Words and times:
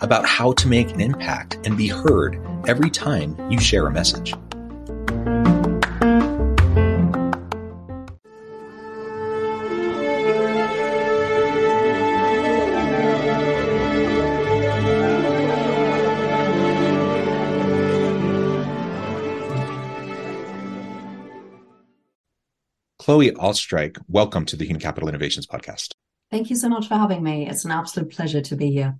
about 0.00 0.26
how 0.26 0.52
to 0.52 0.68
make 0.68 0.90
an 0.90 1.00
impact 1.00 1.58
and 1.66 1.76
be 1.76 1.88
heard 1.88 2.38
every 2.66 2.90
time 2.90 3.36
you 3.50 3.58
share 3.60 3.86
a 3.86 3.90
message. 3.90 4.34
Chloe 23.04 23.32
Oestreich, 23.32 23.98
welcome 24.08 24.46
to 24.46 24.56
the 24.56 24.64
Human 24.64 24.80
Capital 24.80 25.10
Innovations 25.10 25.46
Podcast. 25.46 25.90
Thank 26.30 26.48
you 26.48 26.56
so 26.56 26.70
much 26.70 26.88
for 26.88 26.94
having 26.94 27.22
me. 27.22 27.46
It's 27.46 27.66
an 27.66 27.70
absolute 27.70 28.10
pleasure 28.10 28.40
to 28.40 28.56
be 28.56 28.70
here. 28.70 28.98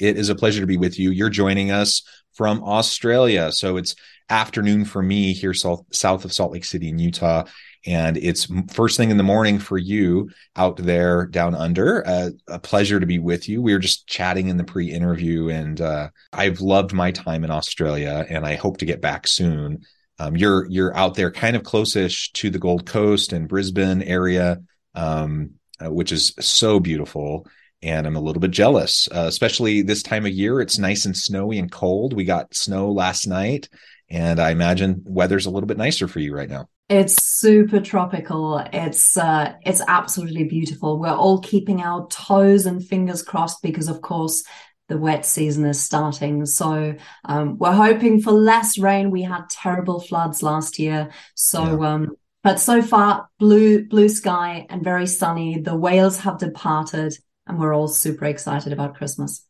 It 0.00 0.16
is 0.16 0.30
a 0.30 0.34
pleasure 0.34 0.60
to 0.60 0.66
be 0.66 0.76
with 0.76 0.98
you. 0.98 1.10
You're 1.10 1.30
joining 1.30 1.70
us 1.70 2.02
from 2.32 2.62
Australia. 2.64 3.52
So 3.52 3.76
it's 3.76 3.94
afternoon 4.30 4.84
for 4.84 5.02
me 5.02 5.32
here 5.32 5.52
south, 5.52 5.84
south 5.92 6.24
of 6.24 6.32
Salt 6.32 6.52
Lake 6.52 6.64
City 6.64 6.88
in 6.88 6.98
Utah. 6.98 7.44
And 7.86 8.16
it's 8.16 8.46
first 8.72 8.96
thing 8.96 9.10
in 9.10 9.16
the 9.16 9.22
morning 9.22 9.58
for 9.58 9.78
you 9.78 10.30
out 10.56 10.76
there 10.76 11.26
down 11.26 11.54
under. 11.54 12.06
Uh, 12.06 12.30
a 12.46 12.58
pleasure 12.58 13.00
to 13.00 13.06
be 13.06 13.18
with 13.18 13.48
you. 13.48 13.62
We 13.62 13.72
were 13.72 13.78
just 13.78 14.06
chatting 14.06 14.48
in 14.48 14.58
the 14.58 14.64
pre 14.64 14.90
interview, 14.90 15.48
and 15.48 15.80
uh, 15.80 16.10
I've 16.30 16.60
loved 16.60 16.92
my 16.92 17.10
time 17.10 17.42
in 17.42 17.50
Australia, 17.50 18.26
and 18.28 18.44
I 18.44 18.56
hope 18.56 18.76
to 18.78 18.84
get 18.84 19.00
back 19.00 19.26
soon. 19.26 19.80
Um, 20.18 20.36
you're 20.36 20.66
you're 20.68 20.94
out 20.94 21.14
there 21.14 21.30
kind 21.30 21.56
of 21.56 21.62
closest 21.62 22.34
to 22.34 22.50
the 22.50 22.58
Gold 22.58 22.84
Coast 22.84 23.32
and 23.32 23.48
Brisbane 23.48 24.02
area, 24.02 24.60
um, 24.94 25.52
uh, 25.82 25.90
which 25.90 26.12
is 26.12 26.34
so 26.38 26.80
beautiful 26.80 27.46
and 27.82 28.06
I'm 28.06 28.16
a 28.16 28.20
little 28.20 28.40
bit 28.40 28.50
jealous, 28.50 29.08
uh, 29.14 29.24
especially 29.26 29.82
this 29.82 30.02
time 30.02 30.26
of 30.26 30.32
year. 30.32 30.60
It's 30.60 30.78
nice 30.78 31.06
and 31.06 31.16
snowy 31.16 31.58
and 31.58 31.70
cold. 31.70 32.12
We 32.12 32.24
got 32.24 32.54
snow 32.54 32.90
last 32.92 33.26
night, 33.26 33.68
and 34.08 34.38
I 34.38 34.50
imagine 34.50 35.02
weather's 35.06 35.46
a 35.46 35.50
little 35.50 35.66
bit 35.66 35.78
nicer 35.78 36.08
for 36.08 36.20
you 36.20 36.34
right 36.34 36.48
now. 36.48 36.68
It's 36.88 37.22
super 37.22 37.80
tropical. 37.80 38.58
It's 38.72 39.16
uh, 39.16 39.54
it's 39.64 39.80
absolutely 39.86 40.44
beautiful. 40.44 40.98
We're 40.98 41.10
all 41.10 41.40
keeping 41.40 41.80
our 41.80 42.06
toes 42.08 42.66
and 42.66 42.84
fingers 42.84 43.22
crossed 43.22 43.62
because, 43.62 43.88
of 43.88 44.02
course, 44.02 44.42
the 44.88 44.98
wet 44.98 45.24
season 45.24 45.64
is 45.64 45.80
starting. 45.80 46.44
So 46.46 46.96
um, 47.24 47.58
we're 47.58 47.72
hoping 47.72 48.20
for 48.20 48.32
less 48.32 48.76
rain. 48.76 49.10
We 49.10 49.22
had 49.22 49.48
terrible 49.48 50.00
floods 50.00 50.42
last 50.42 50.78
year, 50.78 51.10
so. 51.34 51.80
Yeah. 51.80 51.88
Um, 51.88 52.16
but 52.42 52.58
so 52.58 52.80
far, 52.80 53.28
blue 53.38 53.86
blue 53.86 54.08
sky 54.08 54.66
and 54.70 54.82
very 54.82 55.06
sunny. 55.06 55.60
The 55.60 55.76
whales 55.76 56.16
have 56.20 56.38
departed 56.38 57.12
and 57.50 57.60
we're 57.60 57.74
all 57.74 57.88
super 57.88 58.24
excited 58.26 58.72
about 58.72 58.94
Christmas. 58.94 59.44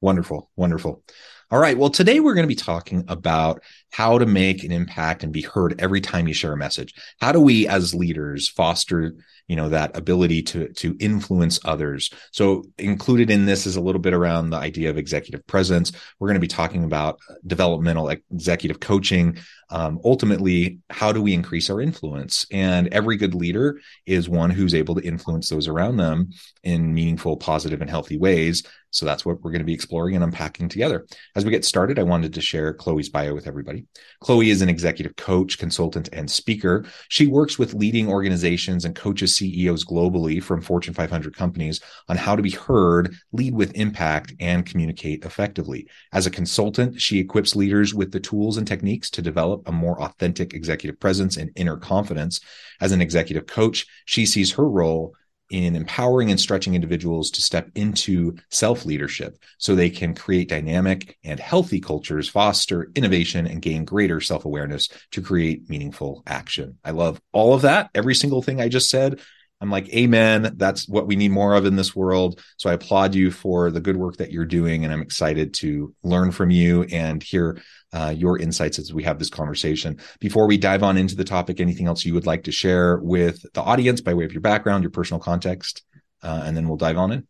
Wonderful, 0.00 0.50
wonderful. 0.54 1.02
All 1.50 1.58
right. 1.58 1.78
Well, 1.78 1.90
today 1.90 2.20
we're 2.20 2.34
going 2.34 2.44
to 2.44 2.48
be 2.48 2.54
talking 2.54 3.04
about 3.08 3.62
how 3.90 4.18
to 4.18 4.26
make 4.26 4.64
an 4.64 4.72
impact 4.72 5.22
and 5.22 5.32
be 5.32 5.42
heard 5.42 5.80
every 5.80 6.00
time 6.00 6.28
you 6.28 6.34
share 6.34 6.52
a 6.52 6.56
message. 6.56 6.94
How 7.20 7.32
do 7.32 7.40
we 7.40 7.66
as 7.68 7.94
leaders 7.94 8.48
foster, 8.48 9.14
you 9.48 9.56
know, 9.56 9.68
that 9.68 9.96
ability 9.96 10.42
to 10.42 10.72
to 10.74 10.96
influence 10.98 11.58
others? 11.64 12.10
So 12.32 12.64
included 12.78 13.30
in 13.30 13.46
this 13.46 13.66
is 13.66 13.76
a 13.76 13.80
little 13.80 14.00
bit 14.00 14.12
around 14.12 14.50
the 14.50 14.58
idea 14.58 14.90
of 14.90 14.98
executive 14.98 15.46
presence. 15.46 15.92
We're 16.18 16.28
going 16.28 16.34
to 16.34 16.40
be 16.40 16.48
talking 16.48 16.84
about 16.84 17.18
developmental 17.46 18.08
executive 18.08 18.80
coaching. 18.80 19.38
Um, 19.70 20.00
ultimately, 20.04 20.78
how 20.90 21.12
do 21.12 21.20
we 21.20 21.34
increase 21.34 21.70
our 21.70 21.80
influence? 21.80 22.46
And 22.52 22.88
every 22.92 23.16
good 23.16 23.34
leader 23.34 23.80
is 24.04 24.28
one 24.28 24.50
who's 24.50 24.74
able 24.74 24.94
to 24.94 25.06
influence 25.06 25.48
those 25.48 25.68
around 25.68 25.96
them 25.96 26.30
in 26.62 26.94
meaningful, 26.94 27.36
positive, 27.36 27.80
and 27.80 27.90
healthy 27.90 28.16
ways. 28.16 28.62
So 28.90 29.04
that's 29.04 29.26
what 29.26 29.42
we're 29.42 29.50
going 29.50 29.60
to 29.60 29.66
be 29.66 29.74
exploring 29.74 30.14
and 30.14 30.24
unpacking 30.24 30.68
together. 30.70 31.06
As 31.34 31.44
we 31.44 31.50
get 31.50 31.66
started, 31.66 31.98
I 31.98 32.04
wanted 32.04 32.34
to 32.34 32.40
share 32.40 32.72
Chloe's 32.72 33.10
bio 33.10 33.34
with 33.34 33.46
everybody. 33.46 33.75
Chloe 34.20 34.50
is 34.50 34.62
an 34.62 34.68
executive 34.68 35.16
coach, 35.16 35.58
consultant, 35.58 36.08
and 36.12 36.30
speaker. 36.30 36.84
She 37.08 37.26
works 37.26 37.58
with 37.58 37.74
leading 37.74 38.08
organizations 38.08 38.84
and 38.84 38.94
coaches 38.94 39.36
CEOs 39.36 39.84
globally 39.84 40.42
from 40.42 40.62
Fortune 40.62 40.94
500 40.94 41.36
companies 41.36 41.80
on 42.08 42.16
how 42.16 42.36
to 42.36 42.42
be 42.42 42.50
heard, 42.50 43.14
lead 43.32 43.54
with 43.54 43.76
impact, 43.76 44.34
and 44.40 44.64
communicate 44.64 45.24
effectively. 45.24 45.88
As 46.12 46.26
a 46.26 46.30
consultant, 46.30 47.00
she 47.00 47.18
equips 47.18 47.56
leaders 47.56 47.94
with 47.94 48.12
the 48.12 48.20
tools 48.20 48.56
and 48.56 48.66
techniques 48.66 49.10
to 49.10 49.22
develop 49.22 49.68
a 49.68 49.72
more 49.72 50.00
authentic 50.00 50.54
executive 50.54 50.98
presence 50.98 51.36
and 51.36 51.50
inner 51.56 51.76
confidence. 51.76 52.40
As 52.80 52.92
an 52.92 53.00
executive 53.00 53.46
coach, 53.46 53.86
she 54.04 54.26
sees 54.26 54.52
her 54.52 54.68
role 54.68 55.14
in 55.50 55.76
empowering 55.76 56.30
and 56.30 56.40
stretching 56.40 56.74
individuals 56.74 57.30
to 57.30 57.42
step 57.42 57.70
into 57.74 58.36
self 58.50 58.84
leadership 58.84 59.38
so 59.58 59.74
they 59.74 59.90
can 59.90 60.14
create 60.14 60.48
dynamic 60.48 61.16
and 61.24 61.38
healthy 61.38 61.80
cultures, 61.80 62.28
foster 62.28 62.90
innovation, 62.94 63.46
and 63.46 63.62
gain 63.62 63.84
greater 63.84 64.20
self 64.20 64.44
awareness 64.44 64.88
to 65.12 65.22
create 65.22 65.68
meaningful 65.68 66.22
action. 66.26 66.78
I 66.84 66.90
love 66.90 67.20
all 67.32 67.54
of 67.54 67.62
that. 67.62 67.90
Every 67.94 68.14
single 68.14 68.42
thing 68.42 68.60
I 68.60 68.68
just 68.68 68.90
said. 68.90 69.20
I'm 69.60 69.70
like, 69.70 69.88
Amen. 69.94 70.52
That's 70.56 70.88
what 70.88 71.06
we 71.06 71.16
need 71.16 71.30
more 71.30 71.54
of 71.54 71.64
in 71.64 71.76
this 71.76 71.96
world. 71.96 72.42
So 72.58 72.68
I 72.68 72.74
applaud 72.74 73.14
you 73.14 73.30
for 73.30 73.70
the 73.70 73.80
good 73.80 73.96
work 73.96 74.18
that 74.18 74.30
you're 74.30 74.44
doing. 74.44 74.84
And 74.84 74.92
I'm 74.92 75.00
excited 75.00 75.54
to 75.54 75.94
learn 76.02 76.30
from 76.30 76.50
you 76.50 76.82
and 76.84 77.22
hear 77.22 77.62
uh, 77.92 78.12
your 78.14 78.38
insights 78.38 78.78
as 78.78 78.92
we 78.92 79.04
have 79.04 79.18
this 79.18 79.30
conversation. 79.30 79.98
Before 80.20 80.46
we 80.46 80.58
dive 80.58 80.82
on 80.82 80.98
into 80.98 81.16
the 81.16 81.24
topic, 81.24 81.58
anything 81.60 81.86
else 81.86 82.04
you 82.04 82.12
would 82.14 82.26
like 82.26 82.44
to 82.44 82.52
share 82.52 82.98
with 82.98 83.44
the 83.54 83.62
audience 83.62 84.00
by 84.02 84.12
way 84.12 84.24
of 84.24 84.32
your 84.32 84.42
background, 84.42 84.84
your 84.84 84.90
personal 84.90 85.20
context, 85.20 85.82
uh, 86.22 86.42
and 86.44 86.56
then 86.56 86.68
we'll 86.68 86.76
dive 86.76 86.98
on 86.98 87.12
in. 87.12 87.26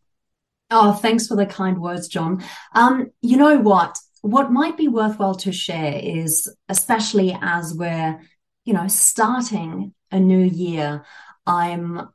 Oh, 0.70 0.93
thanks 0.93 1.29
for 1.29 1.37
the 1.37 1.46
kind 1.46 1.81
words, 1.81 2.08
John. 2.08 2.43
Um, 2.75 3.12
you 3.22 3.37
know 3.37 3.58
what? 3.58 3.96
What 4.22 4.50
might 4.50 4.76
be 4.76 4.88
worthwhile 4.88 5.37
to 5.37 5.52
share 5.52 6.00
is, 6.02 6.52
especially 6.69 7.38
as 7.40 7.72
we're, 7.72 8.20
you 8.64 8.75
know, 8.75 8.88
starting 8.88 9.94
a 10.11 10.19
new 10.19 10.43
year, 10.43 11.05
I'm 11.46 12.08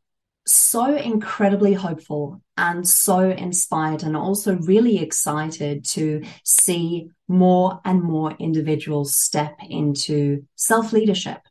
so 0.53 0.95
incredibly 0.95 1.73
hopeful 1.73 2.41
and 2.57 2.87
so 2.87 3.29
inspired 3.29 4.03
and 4.03 4.15
also 4.17 4.57
really 4.57 4.99
excited 4.99 5.85
to 5.85 6.21
see 6.43 7.09
more 7.27 7.79
and 7.85 8.01
more 8.01 8.31
individuals 8.39 9.15
step 9.15 9.55
into 9.69 10.45
self 10.55 10.93
leadership. 10.93 11.41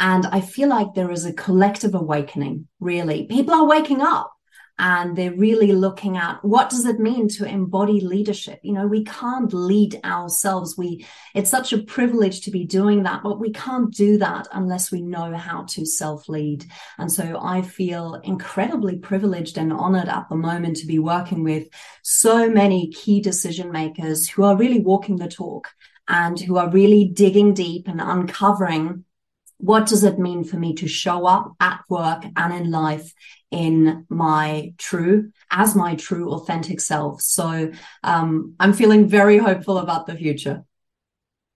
And 0.00 0.26
I 0.26 0.40
feel 0.40 0.68
like 0.68 0.94
there 0.94 1.10
is 1.10 1.24
a 1.24 1.32
collective 1.32 1.94
awakening, 1.94 2.66
really. 2.80 3.26
People 3.26 3.54
are 3.54 3.66
waking 3.66 4.00
up 4.00 4.32
and 4.78 5.16
they're 5.16 5.34
really 5.34 5.72
looking 5.72 6.16
at 6.16 6.44
what 6.44 6.70
does 6.70 6.86
it 6.86 6.98
mean 6.98 7.28
to 7.28 7.44
embody 7.44 8.00
leadership? 8.00 8.60
You 8.62 8.72
know 8.72 8.86
we 8.86 9.04
can't 9.04 9.52
lead 9.52 10.00
ourselves. 10.04 10.76
We 10.76 11.06
it's 11.34 11.50
such 11.50 11.72
a 11.72 11.82
privilege 11.82 12.42
to 12.42 12.50
be 12.50 12.64
doing 12.64 13.02
that 13.02 13.22
but 13.22 13.38
we 13.38 13.50
can't 13.50 13.92
do 13.92 14.18
that 14.18 14.48
unless 14.52 14.90
we 14.90 15.00
know 15.02 15.34
how 15.34 15.64
to 15.64 15.86
self 15.86 16.28
lead 16.28 16.64
and 16.98 17.10
so 17.10 17.38
i 17.42 17.62
feel 17.62 18.14
incredibly 18.24 18.96
privileged 18.96 19.58
and 19.58 19.72
honored 19.72 20.08
at 20.08 20.28
the 20.28 20.36
moment 20.36 20.76
to 20.76 20.86
be 20.86 20.98
working 20.98 21.42
with 21.44 21.68
so 22.02 22.48
many 22.50 22.90
key 22.90 23.20
decision 23.20 23.70
makers 23.70 24.28
who 24.28 24.42
are 24.44 24.56
really 24.56 24.80
walking 24.80 25.16
the 25.16 25.28
talk 25.28 25.68
and 26.08 26.38
who 26.40 26.56
are 26.56 26.70
really 26.70 27.04
digging 27.04 27.54
deep 27.54 27.88
and 27.88 28.00
uncovering 28.00 29.04
what 29.62 29.86
does 29.86 30.02
it 30.02 30.18
mean 30.18 30.42
for 30.42 30.56
me 30.56 30.74
to 30.74 30.88
show 30.88 31.24
up 31.24 31.54
at 31.60 31.84
work 31.88 32.24
and 32.36 32.52
in 32.52 32.70
life 32.72 33.14
in 33.52 34.04
my 34.08 34.74
true 34.76 35.30
as 35.52 35.76
my 35.76 35.94
true 35.94 36.32
authentic 36.32 36.80
self? 36.80 37.22
So 37.22 37.70
um, 38.02 38.54
i'm 38.58 38.72
feeling 38.72 39.06
very 39.06 39.38
hopeful 39.38 39.78
about 39.78 40.06
the 40.06 40.16
future. 40.16 40.64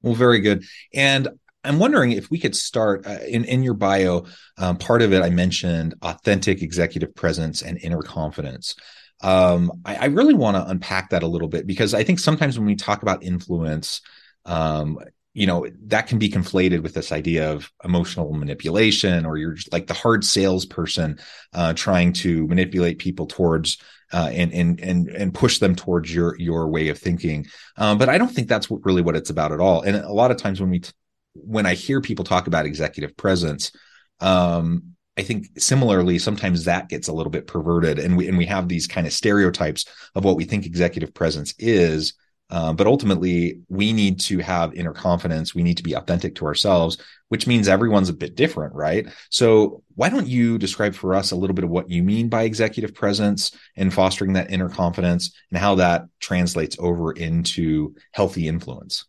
Well 0.02 0.14
very 0.14 0.40
good. 0.40 0.64
And 0.94 1.28
i'm 1.64 1.80
wondering 1.80 2.12
if 2.12 2.30
we 2.30 2.38
could 2.38 2.54
start 2.54 3.04
uh, 3.08 3.18
in 3.26 3.44
in 3.44 3.64
your 3.64 3.74
bio 3.74 4.26
um, 4.56 4.76
part 4.76 5.02
of 5.02 5.12
it 5.12 5.20
i 5.20 5.30
mentioned 5.30 5.96
authentic 6.00 6.62
executive 6.62 7.12
presence 7.14 7.60
and 7.60 7.76
inner 7.82 8.02
confidence. 8.02 8.76
Um, 9.20 9.72
I, 9.84 9.96
I, 9.96 10.04
really 10.06 10.34
want 10.34 10.58
to 10.58 10.68
unpack 10.68 11.08
that 11.10 11.22
a 11.22 11.26
little 11.26 11.48
bit 11.48 11.66
because 11.66 11.94
i 11.94 12.04
think 12.04 12.18
sometimes 12.18 12.58
when 12.58 12.66
we 12.66 12.76
talk 12.76 13.02
about 13.02 13.24
influence 13.24 14.02
um, 14.44 14.98
you 15.36 15.46
know 15.46 15.66
that 15.84 16.06
can 16.06 16.18
be 16.18 16.30
conflated 16.30 16.82
with 16.82 16.94
this 16.94 17.12
idea 17.12 17.52
of 17.52 17.70
emotional 17.84 18.32
manipulation 18.32 19.26
or 19.26 19.36
you're 19.36 19.56
like 19.70 19.86
the 19.86 19.92
hard 19.92 20.24
salesperson 20.24 21.18
uh, 21.52 21.74
trying 21.74 22.10
to 22.10 22.46
manipulate 22.48 22.98
people 22.98 23.26
towards 23.26 23.76
uh, 24.14 24.30
and 24.32 24.52
and 24.54 24.80
and 24.80 25.08
and 25.08 25.34
push 25.34 25.58
them 25.58 25.76
towards 25.76 26.12
your 26.12 26.38
your 26.38 26.68
way 26.68 26.88
of 26.88 26.98
thinking. 26.98 27.46
Um, 27.76 27.98
but 27.98 28.08
i 28.08 28.16
don't 28.16 28.30
think 28.30 28.48
that's 28.48 28.70
what, 28.70 28.84
really 28.86 29.02
what 29.02 29.16
it's 29.16 29.30
about 29.30 29.52
at 29.52 29.60
all. 29.60 29.82
And 29.82 29.96
a 29.96 30.12
lot 30.12 30.30
of 30.30 30.38
times 30.38 30.58
when 30.58 30.70
we 30.70 30.80
t- 30.80 30.92
when 31.34 31.66
i 31.66 31.74
hear 31.74 32.00
people 32.00 32.24
talk 32.24 32.46
about 32.46 32.64
executive 32.64 33.14
presence 33.16 33.72
um, 34.20 34.96
I 35.18 35.22
think 35.22 35.48
similarly, 35.58 36.18
sometimes 36.18 36.64
that 36.64 36.88
gets 36.88 37.08
a 37.08 37.12
little 37.12 37.30
bit 37.30 37.46
perverted, 37.46 37.98
and 37.98 38.16
we 38.16 38.28
and 38.28 38.38
we 38.38 38.46
have 38.46 38.68
these 38.68 38.86
kind 38.86 39.06
of 39.06 39.12
stereotypes 39.12 39.86
of 40.14 40.24
what 40.24 40.36
we 40.36 40.44
think 40.44 40.66
executive 40.66 41.14
presence 41.14 41.54
is, 41.58 42.14
uh, 42.48 42.72
but 42.72 42.86
ultimately, 42.86 43.60
we 43.68 43.92
need 43.92 44.20
to 44.20 44.38
have 44.38 44.74
inner 44.74 44.92
confidence. 44.92 45.54
We 45.54 45.64
need 45.64 45.78
to 45.78 45.82
be 45.82 45.94
authentic 45.94 46.36
to 46.36 46.46
ourselves, 46.46 46.98
which 47.28 47.46
means 47.46 47.66
everyone's 47.66 48.08
a 48.08 48.14
bit 48.14 48.36
different, 48.36 48.74
right? 48.74 49.08
So, 49.30 49.82
why 49.96 50.10
don't 50.10 50.28
you 50.28 50.56
describe 50.56 50.94
for 50.94 51.14
us 51.14 51.32
a 51.32 51.36
little 51.36 51.54
bit 51.54 51.64
of 51.64 51.70
what 51.70 51.90
you 51.90 52.04
mean 52.04 52.28
by 52.28 52.44
executive 52.44 52.94
presence 52.94 53.50
and 53.74 53.92
fostering 53.92 54.34
that 54.34 54.50
inner 54.50 54.68
confidence 54.68 55.34
and 55.50 55.58
how 55.58 55.76
that 55.76 56.04
translates 56.20 56.76
over 56.78 57.10
into 57.12 57.96
healthy 58.12 58.46
influence? 58.46 59.06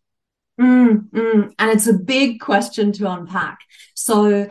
Mm, 0.60 1.10
mm. 1.10 1.54
And 1.60 1.72
it's 1.72 1.86
a 1.86 1.94
big 1.94 2.40
question 2.40 2.92
to 2.94 3.12
unpack. 3.12 3.60
So, 3.94 4.50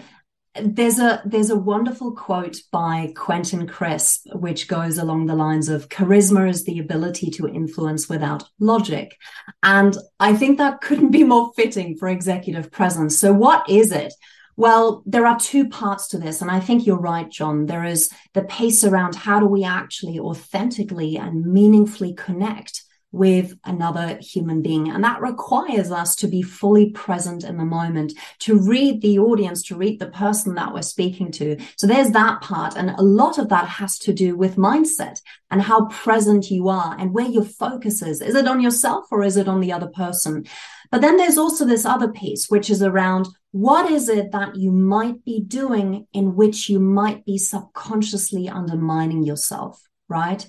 there's 0.62 0.98
a 0.98 1.22
there's 1.24 1.50
a 1.50 1.56
wonderful 1.56 2.12
quote 2.12 2.56
by 2.70 3.12
Quentin 3.16 3.66
Crisp 3.66 4.26
which 4.34 4.68
goes 4.68 4.98
along 4.98 5.26
the 5.26 5.34
lines 5.34 5.68
of 5.68 5.88
charisma 5.88 6.48
is 6.48 6.64
the 6.64 6.78
ability 6.78 7.30
to 7.30 7.48
influence 7.48 8.08
without 8.08 8.44
logic. 8.58 9.16
And 9.62 9.96
I 10.20 10.34
think 10.34 10.58
that 10.58 10.80
couldn't 10.80 11.10
be 11.10 11.24
more 11.24 11.52
fitting 11.54 11.96
for 11.96 12.08
executive 12.08 12.70
presence. 12.70 13.18
So 13.18 13.32
what 13.32 13.68
is 13.68 13.92
it? 13.92 14.14
Well 14.56 15.02
there 15.06 15.26
are 15.26 15.38
two 15.38 15.68
parts 15.68 16.08
to 16.08 16.18
this 16.18 16.40
and 16.40 16.50
I 16.50 16.60
think 16.60 16.86
you're 16.86 16.98
right 16.98 17.30
John. 17.30 17.66
There 17.66 17.84
is 17.84 18.10
the 18.32 18.42
pace 18.42 18.84
around 18.84 19.14
how 19.14 19.40
do 19.40 19.46
we 19.46 19.64
actually 19.64 20.18
authentically 20.18 21.16
and 21.16 21.46
meaningfully 21.46 22.14
connect 22.14 22.85
with 23.16 23.54
another 23.64 24.18
human 24.20 24.60
being. 24.62 24.90
And 24.90 25.02
that 25.02 25.22
requires 25.22 25.90
us 25.90 26.14
to 26.16 26.28
be 26.28 26.42
fully 26.42 26.90
present 26.90 27.44
in 27.44 27.56
the 27.56 27.64
moment, 27.64 28.12
to 28.40 28.58
read 28.58 29.00
the 29.00 29.18
audience, 29.18 29.62
to 29.64 29.76
read 29.76 29.98
the 29.98 30.10
person 30.10 30.54
that 30.54 30.74
we're 30.74 30.82
speaking 30.82 31.32
to. 31.32 31.56
So 31.76 31.86
there's 31.86 32.10
that 32.10 32.42
part. 32.42 32.76
And 32.76 32.90
a 32.90 33.02
lot 33.02 33.38
of 33.38 33.48
that 33.48 33.66
has 33.66 33.98
to 34.00 34.12
do 34.12 34.36
with 34.36 34.56
mindset 34.56 35.20
and 35.50 35.62
how 35.62 35.86
present 35.86 36.50
you 36.50 36.68
are 36.68 36.94
and 36.98 37.12
where 37.12 37.26
your 37.26 37.44
focus 37.44 38.02
is. 38.02 38.20
Is 38.20 38.34
it 38.34 38.46
on 38.46 38.60
yourself 38.60 39.06
or 39.10 39.22
is 39.22 39.36
it 39.36 39.48
on 39.48 39.60
the 39.60 39.72
other 39.72 39.88
person? 39.88 40.44
But 40.90 41.00
then 41.00 41.16
there's 41.16 41.38
also 41.38 41.64
this 41.64 41.84
other 41.84 42.08
piece, 42.08 42.48
which 42.48 42.70
is 42.70 42.82
around 42.82 43.28
what 43.52 43.90
is 43.90 44.08
it 44.08 44.32
that 44.32 44.56
you 44.56 44.70
might 44.70 45.24
be 45.24 45.40
doing 45.40 46.06
in 46.12 46.36
which 46.36 46.68
you 46.68 46.78
might 46.78 47.24
be 47.24 47.38
subconsciously 47.38 48.48
undermining 48.48 49.22
yourself? 49.22 49.82
right? 50.08 50.46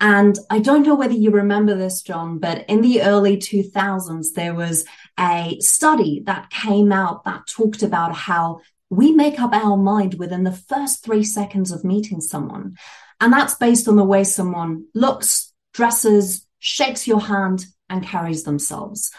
And 0.00 0.38
I 0.48 0.60
don't 0.60 0.86
know 0.86 0.94
whether 0.94 1.14
you 1.14 1.30
remember 1.30 1.74
this, 1.74 2.02
John, 2.02 2.38
but 2.38 2.64
in 2.68 2.82
the 2.82 3.02
early 3.02 3.36
2000s, 3.36 4.32
there 4.34 4.54
was 4.54 4.84
a 5.18 5.58
study 5.60 6.22
that 6.26 6.50
came 6.50 6.92
out 6.92 7.24
that 7.24 7.48
talked 7.48 7.82
about 7.82 8.14
how 8.14 8.60
we 8.90 9.12
make 9.12 9.40
up 9.40 9.52
our 9.52 9.76
mind 9.76 10.14
within 10.14 10.44
the 10.44 10.52
first 10.52 11.04
three 11.04 11.24
seconds 11.24 11.72
of 11.72 11.84
meeting 11.84 12.20
someone. 12.20 12.76
And 13.20 13.32
that's 13.32 13.54
based 13.54 13.88
on 13.88 13.96
the 13.96 14.04
way 14.04 14.22
someone 14.22 14.84
looks, 14.94 15.52
dresses, 15.74 16.46
shakes 16.60 17.06
your 17.06 17.20
hand, 17.20 17.66
and 17.90 18.06
carries 18.06 18.44
themselves. 18.44 19.10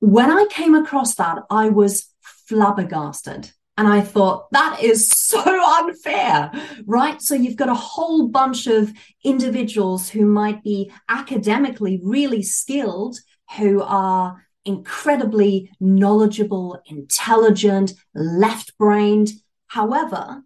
When 0.00 0.30
I 0.30 0.46
came 0.50 0.74
across 0.74 1.14
that, 1.14 1.38
I 1.50 1.70
was 1.70 2.12
flabbergasted 2.20 3.50
and 3.78 3.86
I 3.86 4.00
thought, 4.00 4.50
that 4.50 4.80
is 4.82 5.08
so 5.08 5.40
unfair, 5.78 6.50
right? 6.84 7.22
So 7.22 7.36
you've 7.36 7.56
got 7.56 7.68
a 7.68 7.74
whole 7.74 8.26
bunch 8.26 8.66
of 8.66 8.92
individuals 9.24 10.08
who 10.10 10.26
might 10.26 10.64
be 10.64 10.90
academically 11.08 12.00
really 12.02 12.42
skilled, 12.42 13.18
who 13.56 13.80
are 13.80 14.44
incredibly 14.64 15.70
knowledgeable, 15.78 16.82
intelligent, 16.86 17.94
left 18.14 18.76
brained. 18.78 19.30
However, 19.68 20.42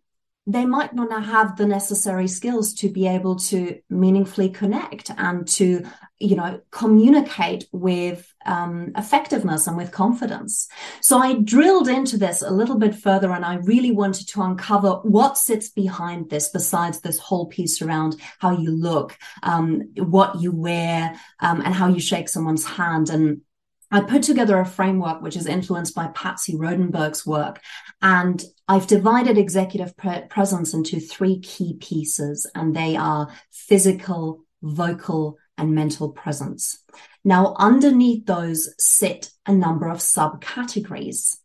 they 0.47 0.65
might 0.65 0.93
not 0.93 1.25
have 1.25 1.57
the 1.57 1.67
necessary 1.67 2.27
skills 2.27 2.75
to 2.75 2.89
be 2.89 3.07
able 3.07 3.37
to 3.37 3.79
meaningfully 3.89 4.49
connect 4.49 5.11
and 5.17 5.47
to 5.47 5.87
you 6.19 6.35
know 6.35 6.61
communicate 6.71 7.67
with 7.73 8.33
um, 8.45 8.91
effectiveness 8.97 9.69
and 9.69 9.77
with 9.77 9.93
confidence. 9.93 10.69
So 11.01 11.19
i 11.19 11.35
drilled 11.35 11.89
into 11.89 12.17
this 12.17 12.43
a 12.43 12.51
little 12.51 12.77
bit 12.77 12.95
further 12.95 13.33
and 13.33 13.45
i 13.45 13.55
really 13.57 13.93
wanted 13.93 14.29
to 14.29 14.43
uncover 14.43 14.95
what 15.03 15.39
sits 15.39 15.71
behind 15.71 16.31
this 16.31 16.49
besides 16.49 17.01
this 17.01 17.19
whole 17.19 17.47
piece 17.47 17.81
around 17.81 18.17
how 18.39 18.51
you 18.51 18.71
look 18.71 19.17
um, 19.43 19.83
what 19.97 20.41
you 20.41 20.51
wear 20.53 21.15
um, 21.41 21.61
and 21.61 21.75
how 21.75 21.89
you 21.89 22.01
shake 22.01 22.29
someone's 22.29 22.67
hand 22.67 23.11
and 23.11 23.43
I 23.93 24.01
put 24.01 24.23
together 24.23 24.59
a 24.59 24.65
framework 24.65 25.21
which 25.21 25.37
is 25.37 25.47
influenced 25.47 25.95
by 25.95 26.09
Patsy 26.09 26.57
Rodenburg's 26.57 27.27
work. 27.27 27.61
And 28.01 28.43
I've 28.67 28.87
divided 28.87 29.37
executive 29.37 29.97
pre- 29.99 30.23
presence 30.31 30.73
into 30.73 30.99
three 30.99 31.41
key 31.41 31.75
pieces, 31.75 32.51
and 32.55 32.75
they 32.75 32.97
are 32.97 33.29
physical, 33.51 34.45
vocal, 34.63 35.37
and 35.59 35.75
mental 35.75 36.09
presence. 36.09 36.83
Now, 37.23 37.55
underneath 37.59 38.25
those 38.25 38.75
sit 38.79 39.31
a 39.47 39.53
number 39.53 39.89
of 39.89 39.99
subcategories. 39.99 41.37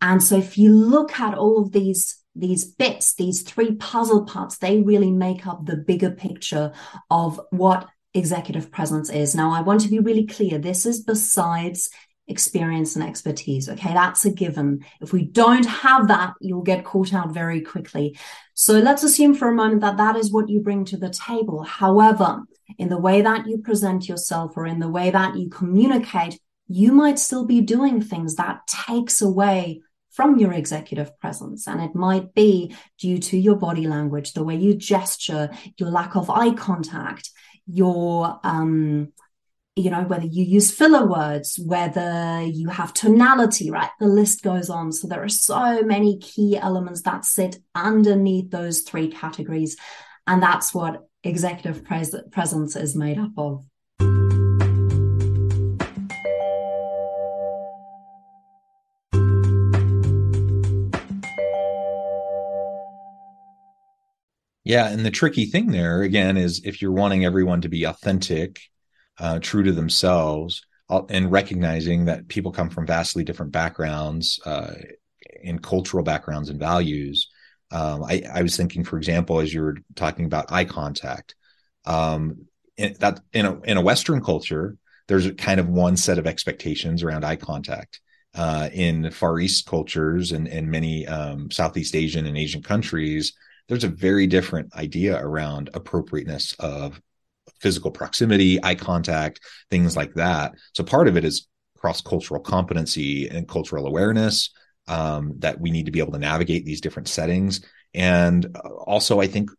And 0.00 0.22
so 0.22 0.36
if 0.36 0.58
you 0.58 0.74
look 0.74 1.18
at 1.20 1.38
all 1.38 1.62
of 1.62 1.72
these 1.72 2.18
these 2.34 2.64
bits, 2.64 3.14
these 3.14 3.42
three 3.42 3.74
puzzle 3.74 4.24
parts, 4.24 4.56
they 4.56 4.80
really 4.80 5.10
make 5.10 5.46
up 5.46 5.66
the 5.66 5.76
bigger 5.76 6.10
picture 6.10 6.72
of 7.10 7.38
what 7.50 7.88
executive 8.14 8.70
presence 8.70 9.10
is. 9.10 9.34
Now, 9.34 9.52
I 9.52 9.62
want 9.62 9.80
to 9.82 9.88
be 9.88 9.98
really 9.98 10.26
clear 10.26 10.58
this 10.58 10.86
is 10.86 11.00
besides 11.00 11.90
experience 12.28 12.94
and 12.96 13.04
expertise. 13.04 13.68
Okay, 13.68 13.92
that's 13.92 14.24
a 14.24 14.30
given. 14.30 14.84
If 15.00 15.12
we 15.12 15.24
don't 15.24 15.66
have 15.66 16.08
that, 16.08 16.34
you'll 16.40 16.62
get 16.62 16.84
caught 16.84 17.12
out 17.12 17.32
very 17.32 17.60
quickly. 17.60 18.18
So 18.54 18.78
let's 18.78 19.02
assume 19.02 19.34
for 19.34 19.48
a 19.48 19.54
moment 19.54 19.80
that 19.80 19.96
that 19.96 20.16
is 20.16 20.32
what 20.32 20.48
you 20.48 20.60
bring 20.60 20.84
to 20.86 20.96
the 20.96 21.10
table. 21.10 21.62
However, 21.62 22.42
in 22.78 22.88
the 22.88 22.98
way 22.98 23.22
that 23.22 23.46
you 23.46 23.58
present 23.58 24.08
yourself 24.08 24.56
or 24.56 24.66
in 24.66 24.78
the 24.78 24.88
way 24.88 25.10
that 25.10 25.36
you 25.36 25.50
communicate, 25.50 26.38
you 26.68 26.92
might 26.92 27.18
still 27.18 27.44
be 27.44 27.60
doing 27.60 28.00
things 28.00 28.36
that 28.36 28.66
takes 28.66 29.20
away 29.20 29.82
from 30.10 30.38
your 30.38 30.52
executive 30.52 31.18
presence. 31.18 31.66
And 31.66 31.80
it 31.80 31.94
might 31.94 32.34
be 32.34 32.74
due 32.98 33.18
to 33.18 33.38
your 33.38 33.56
body 33.56 33.86
language, 33.86 34.32
the 34.32 34.44
way 34.44 34.56
you 34.56 34.74
gesture, 34.74 35.50
your 35.76 35.90
lack 35.90 36.14
of 36.16 36.30
eye 36.30 36.52
contact, 36.52 37.30
your 37.66 38.40
um, 38.44 39.12
you 39.76 39.90
know 39.90 40.02
whether 40.02 40.26
you 40.26 40.44
use 40.44 40.70
filler 40.70 41.06
words 41.06 41.58
whether 41.64 42.42
you 42.42 42.68
have 42.68 42.92
tonality 42.92 43.70
right? 43.70 43.90
The 44.00 44.06
list 44.06 44.42
goes 44.42 44.68
on. 44.68 44.92
So 44.92 45.08
there 45.08 45.22
are 45.22 45.28
so 45.28 45.82
many 45.82 46.18
key 46.18 46.58
elements 46.58 47.02
that 47.02 47.24
sit 47.24 47.58
underneath 47.74 48.50
those 48.50 48.80
three 48.80 49.08
categories. 49.08 49.76
And 50.26 50.42
that's 50.42 50.74
what 50.74 51.08
executive 51.24 51.84
pres- 51.84 52.14
presence 52.30 52.76
is 52.76 52.94
made 52.94 53.18
up 53.18 53.32
of. 53.36 53.64
Yeah, 64.72 64.88
and 64.88 65.04
the 65.04 65.10
tricky 65.10 65.44
thing 65.44 65.70
there 65.70 66.00
again 66.00 66.38
is 66.38 66.62
if 66.64 66.80
you're 66.80 66.92
wanting 66.92 67.26
everyone 67.26 67.60
to 67.60 67.68
be 67.68 67.84
authentic, 67.84 68.58
uh, 69.18 69.38
true 69.38 69.62
to 69.64 69.72
themselves, 69.72 70.64
uh, 70.88 71.02
and 71.10 71.30
recognizing 71.30 72.06
that 72.06 72.26
people 72.28 72.52
come 72.52 72.70
from 72.70 72.86
vastly 72.86 73.22
different 73.22 73.52
backgrounds, 73.52 74.40
uh, 74.46 74.72
in 75.42 75.58
cultural 75.58 76.02
backgrounds 76.02 76.48
and 76.48 76.58
values. 76.58 77.28
Um, 77.70 78.02
I, 78.02 78.22
I, 78.32 78.40
was 78.40 78.56
thinking, 78.56 78.82
for 78.82 78.96
example, 78.96 79.40
as 79.40 79.52
you 79.52 79.60
were 79.60 79.76
talking 79.94 80.24
about 80.24 80.50
eye 80.50 80.64
contact, 80.64 81.34
um, 81.84 82.46
in, 82.78 82.96
that 83.00 83.20
in 83.34 83.44
a 83.44 83.60
in 83.64 83.76
a 83.76 83.82
Western 83.82 84.24
culture, 84.24 84.78
there's 85.06 85.30
kind 85.32 85.60
of 85.60 85.68
one 85.68 85.98
set 85.98 86.16
of 86.16 86.26
expectations 86.26 87.02
around 87.02 87.26
eye 87.26 87.36
contact. 87.36 88.00
Uh, 88.34 88.70
in 88.72 89.10
Far 89.10 89.38
East 89.38 89.66
cultures 89.66 90.32
and, 90.32 90.48
and 90.48 90.70
many 90.70 91.06
um, 91.06 91.50
Southeast 91.50 91.94
Asian 91.94 92.24
and 92.24 92.38
Asian 92.38 92.62
countries, 92.62 93.34
there's 93.68 93.84
a 93.84 93.88
very 93.88 94.26
different 94.26 94.74
idea 94.74 95.18
around 95.20 95.70
appropriateness 95.74 96.54
of 96.58 97.00
physical 97.60 97.90
proximity, 97.90 98.62
eye 98.62 98.74
contact, 98.74 99.40
things 99.70 99.96
like 99.96 100.14
that. 100.14 100.54
So 100.74 100.84
part 100.84 101.08
of 101.08 101.16
it 101.16 101.24
is 101.24 101.48
cross 101.78 102.00
cultural 102.00 102.40
competency 102.40 103.28
and 103.28 103.48
cultural 103.48 103.86
awareness 103.86 104.50
um, 104.88 105.34
that 105.38 105.60
we 105.60 105.70
need 105.70 105.86
to 105.86 105.92
be 105.92 106.00
able 106.00 106.12
to 106.12 106.18
navigate 106.18 106.64
these 106.64 106.80
different 106.80 107.08
settings. 107.08 107.64
And 107.94 108.56
also, 108.86 109.20
I 109.20 109.26
think 109.26 109.50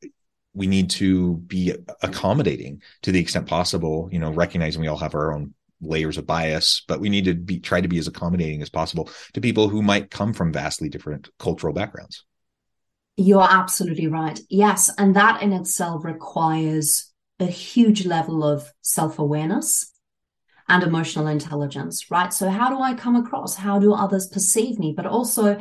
we 0.53 0.67
need 0.67 0.89
to 0.91 1.37
be 1.37 1.73
accommodating 2.01 2.81
to 3.01 3.11
the 3.11 3.19
extent 3.19 3.47
possible, 3.47 4.09
you 4.11 4.19
know, 4.19 4.31
recognizing 4.31 4.81
we 4.81 4.87
all 4.87 4.97
have 4.97 5.15
our 5.15 5.33
own 5.33 5.53
layers 5.81 6.17
of 6.17 6.25
bias, 6.25 6.83
but 6.87 6.99
we 6.99 7.09
need 7.09 7.25
to 7.25 7.33
be 7.33 7.59
try 7.59 7.81
to 7.81 7.87
be 7.87 7.97
as 7.97 8.07
accommodating 8.07 8.61
as 8.61 8.69
possible 8.69 9.09
to 9.33 9.41
people 9.41 9.67
who 9.67 9.81
might 9.81 10.11
come 10.11 10.33
from 10.33 10.53
vastly 10.53 10.89
different 10.89 11.29
cultural 11.39 11.73
backgrounds. 11.73 12.23
You're 13.15 13.47
absolutely 13.47 14.07
right. 14.07 14.39
Yes. 14.49 14.89
And 14.97 15.15
that 15.15 15.41
in 15.41 15.53
itself 15.53 16.03
requires 16.03 17.11
a 17.39 17.45
huge 17.45 18.05
level 18.05 18.43
of 18.43 18.71
self 18.81 19.19
awareness 19.19 19.91
and 20.67 20.83
emotional 20.83 21.27
intelligence, 21.27 22.09
right? 22.09 22.33
So, 22.33 22.49
how 22.49 22.69
do 22.69 22.79
I 22.81 22.93
come 22.93 23.15
across? 23.15 23.55
How 23.55 23.79
do 23.79 23.93
others 23.93 24.27
perceive 24.27 24.79
me? 24.79 24.93
But 24.95 25.05
also, 25.05 25.59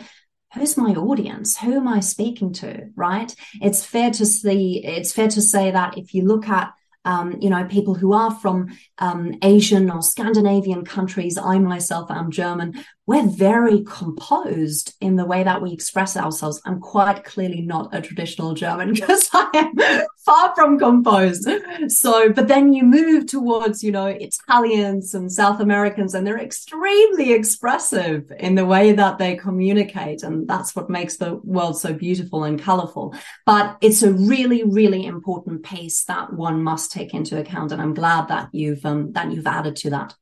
who's 0.55 0.77
my 0.77 0.93
audience? 0.93 1.59
Who 1.59 1.77
am 1.77 1.89
I 1.89 2.01
speaking 2.01 2.53
to, 2.55 2.89
right? 2.95 3.35
It's 3.61 3.85
fair 3.85 4.11
to 4.13 4.25
see, 4.25 4.83
it's 4.85 5.13
fair 5.13 5.29
to 5.29 5.43
say 5.43 5.71
that 5.71 5.99
if 5.99 6.15
you 6.15 6.25
look 6.25 6.49
at 6.49 6.73
um, 7.05 7.39
you 7.41 7.51
know, 7.51 7.65
people 7.65 7.95
who 7.95 8.13
are 8.13 8.31
from 8.31 8.69
um, 8.99 9.35
Asian 9.43 9.91
or 9.91 10.03
Scandinavian 10.03 10.85
countries. 10.85 11.37
I 11.37 11.59
myself 11.59 12.11
am 12.11 12.31
German 12.31 12.85
we're 13.07 13.27
very 13.27 13.83
composed 13.83 14.95
in 15.01 15.17
the 15.17 15.25
way 15.25 15.43
that 15.43 15.61
we 15.61 15.73
express 15.73 16.17
ourselves. 16.17 16.63
I'm 16.65 16.81
quite 16.81 17.25
clearly 17.25 17.61
not 17.61 17.93
a 17.93 18.01
traditional 18.01 18.55
German 18.55 18.93
because 18.95 19.29
I 19.33 19.51
am 19.55 20.07
far 20.19 20.55
from 20.55 20.79
composed. 20.79 21.49
So, 21.89 22.33
but 22.33 22.47
then 22.47 22.73
you 22.73 22.85
move 22.85 23.27
towards, 23.27 23.83
you 23.83 23.91
know, 23.91 24.07
Italians 24.07 25.15
and 25.15 25.33
South 25.33 25.61
Americans, 25.61 26.15
and 26.15 26.25
they're 26.25 26.39
extremely 26.39 27.33
expressive 27.33 28.31
in 28.39 28.55
the 28.55 28.67
way 28.67 28.93
that 28.93 29.19
they 29.19 29.35
communicate. 29.35 30.23
And 30.23 30.47
that's 30.47 30.77
what 30.77 30.89
makes 30.89 31.17
the 31.17 31.35
world 31.43 31.81
so 31.81 31.93
beautiful 31.93 32.45
and 32.45 32.63
colorful. 32.63 33.17
But 33.47 33.79
it's 33.81 34.05
a 34.05 34.13
really, 34.13 34.63
really 34.63 35.07
important 35.07 35.65
piece 35.65 36.05
that 36.05 36.33
one 36.33 36.63
must 36.63 36.93
take 36.93 37.15
into 37.15 37.39
account. 37.39 37.73
And 37.73 37.83
I'm 37.83 37.95
glad 37.95 38.29
that 38.29 38.51
you've, 38.53 38.87
um, 38.87 39.13
that 39.13 39.33
you've 39.33 39.47
added 39.47 39.75
to 39.77 39.91
that. 39.91 40.15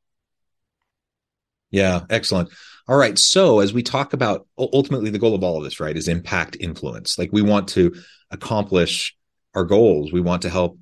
Yeah, 1.71 2.00
excellent. 2.11 2.50
All 2.89 2.97
right. 2.97 3.19
So, 3.19 3.61
as 3.61 3.73
we 3.73 3.83
talk 3.83 4.12
about 4.12 4.47
ultimately 4.59 5.11
the 5.11 5.19
goal 5.19 5.35
of 5.35 5.45
all 5.45 5.59
of 5.59 5.65
this, 5.65 5.79
right, 5.79 5.97
is 5.97 6.09
impact 6.09 6.57
influence. 6.59 7.19
Like 7.19 7.31
we 7.33 7.43
want 7.43 7.69
to 7.69 7.95
accomplish 8.31 9.17
our 9.55 9.65
goals. 9.65 10.12
We 10.12 10.21
want 10.21 10.43
to 10.43 10.50
help, 10.50 10.79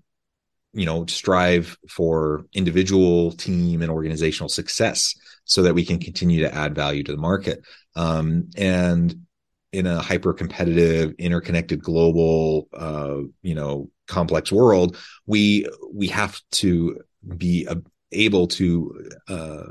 you 0.72 0.86
know, 0.86 1.04
strive 1.06 1.76
for 1.88 2.44
individual, 2.54 3.32
team, 3.32 3.82
and 3.82 3.90
organizational 3.90 4.48
success 4.48 5.14
so 5.44 5.62
that 5.62 5.74
we 5.74 5.84
can 5.84 5.98
continue 5.98 6.40
to 6.40 6.54
add 6.54 6.74
value 6.74 7.02
to 7.02 7.12
the 7.12 7.18
market. 7.18 7.62
Um, 7.96 8.48
and 8.56 9.26
in 9.72 9.86
a 9.86 10.00
hyper 10.00 10.32
competitive, 10.32 11.14
interconnected, 11.18 11.82
global, 11.82 12.68
uh, 12.72 13.18
you 13.42 13.54
know, 13.54 13.90
complex 14.06 14.50
world, 14.50 14.96
we 15.26 15.66
we 15.92 16.08
have 16.08 16.40
to 16.52 17.00
be 17.36 17.68
able 18.12 18.46
to 18.46 19.10
uh, 19.28 19.64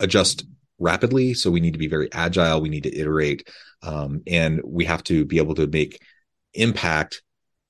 adjust 0.00 0.44
rapidly. 0.78 1.34
So 1.34 1.50
we 1.50 1.60
need 1.60 1.72
to 1.72 1.78
be 1.78 1.88
very 1.88 2.12
agile. 2.12 2.60
We 2.60 2.68
need 2.68 2.84
to 2.84 2.96
iterate. 2.96 3.48
Um, 3.82 4.22
and 4.26 4.60
we 4.64 4.84
have 4.84 5.02
to 5.04 5.24
be 5.24 5.38
able 5.38 5.54
to 5.54 5.66
make 5.66 6.00
impact 6.54 7.22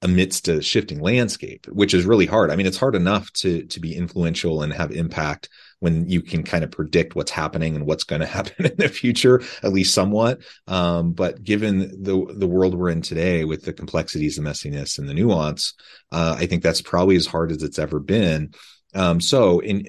amidst 0.02 0.46
a 0.48 0.60
shifting 0.60 1.00
landscape, 1.00 1.66
which 1.68 1.94
is 1.94 2.04
really 2.04 2.26
hard. 2.26 2.50
I 2.50 2.56
mean, 2.56 2.66
it's 2.66 2.76
hard 2.76 2.94
enough 2.94 3.32
to 3.34 3.64
to 3.64 3.80
be 3.80 3.94
influential 3.94 4.62
and 4.62 4.72
have 4.72 4.92
impact 4.92 5.48
when 5.80 6.08
you 6.08 6.22
can 6.22 6.42
kind 6.42 6.64
of 6.64 6.70
predict 6.70 7.16
what's 7.16 7.30
happening 7.30 7.74
and 7.74 7.86
what's 7.86 8.04
going 8.04 8.20
to 8.20 8.26
happen 8.26 8.66
in 8.66 8.76
the 8.76 8.88
future, 8.88 9.42
at 9.62 9.72
least 9.72 9.94
somewhat. 9.94 10.40
Um, 10.66 11.12
but 11.12 11.42
given 11.42 12.02
the 12.02 12.26
the 12.36 12.46
world 12.46 12.74
we're 12.74 12.90
in 12.90 13.02
today, 13.02 13.44
with 13.44 13.64
the 13.64 13.72
complexities, 13.72 14.36
the 14.36 14.42
messiness, 14.42 14.98
and 14.98 15.08
the 15.08 15.14
nuance, 15.14 15.74
uh, 16.12 16.36
I 16.38 16.46
think 16.46 16.62
that's 16.62 16.82
probably 16.82 17.16
as 17.16 17.26
hard 17.26 17.50
as 17.50 17.62
it's 17.62 17.78
ever 17.78 17.98
been. 17.98 18.52
Um, 18.94 19.20
so, 19.20 19.60
in 19.60 19.86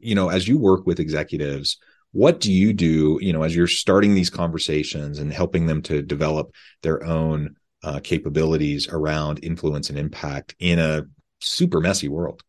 you 0.00 0.14
know, 0.14 0.28
as 0.28 0.48
you 0.48 0.58
work 0.58 0.86
with 0.86 1.00
executives, 1.00 1.78
what 2.12 2.40
do 2.40 2.52
you 2.52 2.72
do, 2.72 3.18
you 3.20 3.32
know, 3.32 3.42
as 3.42 3.54
you're 3.54 3.66
starting 3.66 4.14
these 4.14 4.30
conversations 4.30 5.18
and 5.18 5.32
helping 5.32 5.66
them 5.66 5.82
to 5.82 6.02
develop 6.02 6.54
their 6.82 7.04
own 7.04 7.56
uh, 7.82 8.00
capabilities 8.02 8.88
around 8.88 9.40
influence 9.42 9.90
and 9.90 9.98
impact 9.98 10.54
in 10.58 10.78
a 10.78 11.02
super 11.40 11.80
messy 11.80 12.08
world? 12.08 12.42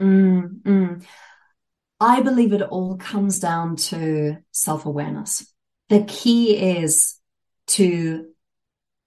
Mm, 0.00 0.62
mm. 0.62 1.04
I 2.00 2.20
believe 2.20 2.52
it 2.52 2.62
all 2.62 2.96
comes 2.96 3.38
down 3.38 3.76
to 3.76 4.36
self 4.50 4.84
awareness. 4.84 5.50
The 5.88 6.04
key 6.04 6.56
is 6.56 7.18
to 7.68 8.26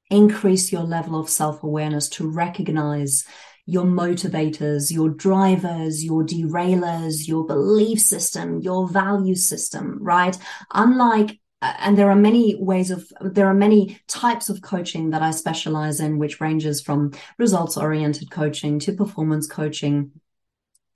increase 0.10 0.72
your 0.72 0.84
level 0.84 1.20
of 1.20 1.30
self 1.30 1.64
awareness, 1.64 2.10
to 2.10 2.30
recognize 2.30 3.26
your 3.68 3.86
motivators, 3.86 4.92
your 4.92 5.10
drivers, 5.10 6.04
your 6.04 6.24
derailers, 6.24 7.28
your 7.28 7.46
belief 7.46 8.00
system, 8.00 8.60
your 8.62 8.88
value 8.88 9.36
system, 9.36 10.00
right? 10.02 10.38
Unlike 10.74 11.40
uh, 11.62 11.74
and 11.80 11.98
there 11.98 12.10
are 12.10 12.16
many 12.16 12.56
ways 12.56 12.92
of 12.92 13.12
there 13.20 13.48
are 13.48 13.54
many 13.54 14.00
types 14.08 14.48
of 14.48 14.62
coaching 14.62 15.10
that 15.10 15.24
I 15.24 15.32
specialize 15.32 16.00
in 16.00 16.18
which 16.20 16.40
ranges 16.40 16.82
from 16.82 17.12
results 17.38 17.78
oriented 17.78 18.30
coaching 18.32 18.80
to 18.80 18.94
performance 18.94 19.48
coaching 19.48 20.12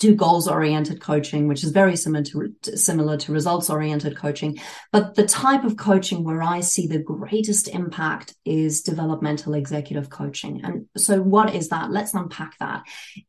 do 0.02 0.16
goals 0.16 0.48
oriented 0.48 1.00
coaching, 1.00 1.48
which 1.48 1.64
is 1.64 1.70
very 1.70 1.96
similar 1.96 2.24
to 2.24 2.76
similar 2.76 3.18
to 3.18 3.32
results 3.32 3.70
oriented 3.70 4.18
coaching. 4.18 4.58
But 4.92 5.14
the 5.14 5.28
type 5.28 5.64
of 5.64 5.78
coaching 5.78 6.24
where 6.24 6.42
I 6.42 6.62
see 6.62 6.88
the 6.88 6.98
greatest 6.98 7.68
impact 7.68 8.34
is 8.44 8.82
developmental 8.82 9.54
executive 9.54 10.10
coaching. 10.10 10.62
And 10.64 10.88
so, 10.98 11.22
what 11.22 11.54
is 11.54 11.70
that? 11.70 11.92
Let's 11.92 12.16
unpack 12.16 12.58
that. 12.58 12.82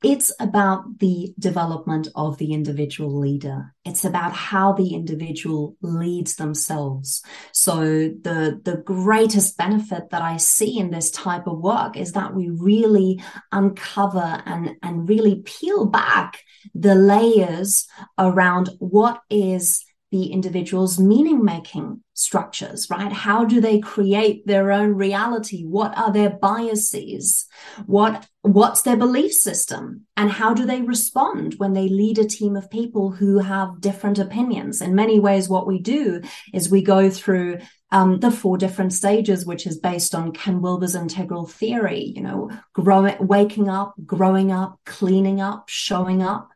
It's 0.02 0.33
about 0.41 0.99
the 0.99 1.35
development 1.38 2.09
of 2.14 2.38
the 2.38 2.55
individual 2.55 3.21
leader. 3.21 3.75
It's 3.85 4.07
about 4.07 4.33
how 4.33 4.73
the 4.73 4.95
individual 4.95 5.76
leads 5.83 6.37
themselves. 6.37 7.23
So, 7.52 7.81
the 7.81 8.62
the 8.64 8.83
greatest 8.83 9.59
benefit 9.59 10.09
that 10.09 10.23
I 10.23 10.38
see 10.38 10.79
in 10.79 10.91
this 10.91 11.11
type 11.11 11.47
of 11.47 11.59
work 11.59 11.99
is 11.99 12.12
that 12.12 12.35
we 12.35 12.49
really 12.49 13.21
uncover 13.52 14.43
and 14.47 14.71
and 14.83 15.07
really 15.07 15.43
peel 15.45 15.85
back 15.85 16.43
the 16.75 16.95
layers 16.95 17.87
around 18.19 18.71
what 18.78 19.21
is 19.31 19.85
the 20.12 20.26
individual's 20.26 21.00
meaning 21.00 21.42
making 21.42 22.02
structures, 22.12 22.88
right? 22.90 23.11
How 23.11 23.47
do 23.47 23.62
they 23.62 23.81
create 23.81 24.47
their 24.47 24.71
own 24.71 24.92
reality? 24.95 25.64
What 25.64 25.97
are 25.97 26.12
their 26.12 26.28
biases? 26.28 27.47
What, 27.87 28.28
what's 28.42 28.83
their 28.83 28.99
belief 28.99 29.33
system? 29.33 30.07
And 30.14 30.31
how 30.31 30.52
do 30.52 30.66
they 30.66 30.83
respond 30.83 31.54
when 31.57 31.73
they 31.73 31.88
lead 31.88 32.19
a 32.19 32.26
team 32.26 32.57
of 32.57 32.71
people 32.71 33.11
who 33.11 33.38
have 33.38 33.81
different 33.81 34.19
opinions? 34.19 34.83
In 34.83 34.95
many 34.95 35.19
ways, 35.19 35.49
what 35.49 35.66
we 35.66 35.78
do 35.81 36.21
is 36.52 36.71
we 36.71 36.83
go 36.83 37.09
through 37.09 37.61
um, 37.90 38.21
the 38.21 38.31
four 38.31 38.59
different 38.59 38.92
stages, 38.92 39.47
which 39.47 39.66
is 39.66 39.78
based 39.78 40.14
on 40.14 40.33
Ken 40.33 40.61
Wilber's 40.61 40.95
integral 40.95 41.47
theory, 41.47 42.12
you 42.14 42.23
know, 42.23 42.50
growing, 42.75 43.16
waking 43.26 43.71
up, 43.71 43.95
growing 44.04 44.52
up, 44.52 44.78
cleaning 44.85 45.40
up, 45.40 45.69
showing 45.69 46.23
up, 46.23 46.51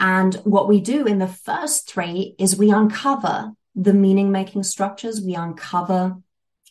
and 0.00 0.34
what 0.44 0.68
we 0.68 0.80
do 0.80 1.06
in 1.06 1.18
the 1.18 1.28
first 1.28 1.88
three 1.88 2.34
is 2.38 2.56
we 2.56 2.70
uncover 2.70 3.52
the 3.74 3.94
meaning 3.94 4.30
making 4.30 4.62
structures, 4.64 5.20
we 5.20 5.34
uncover 5.34 6.16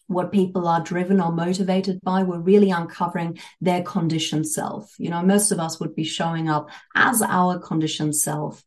what 0.08 0.32
people 0.32 0.68
are 0.68 0.82
driven 0.82 1.22
or 1.22 1.32
motivated 1.32 2.00
by. 2.02 2.24
We're 2.24 2.40
really 2.40 2.70
uncovering 2.70 3.40
their 3.62 3.82
conditioned 3.82 4.48
self. 4.48 4.94
You 4.98 5.10
know, 5.10 5.22
most 5.22 5.52
of 5.52 5.60
us 5.60 5.80
would 5.80 5.96
be 5.96 6.04
showing 6.04 6.50
up 6.50 6.70
as 6.96 7.22
our 7.22 7.60
conditioned 7.60 8.16
self. 8.16 8.64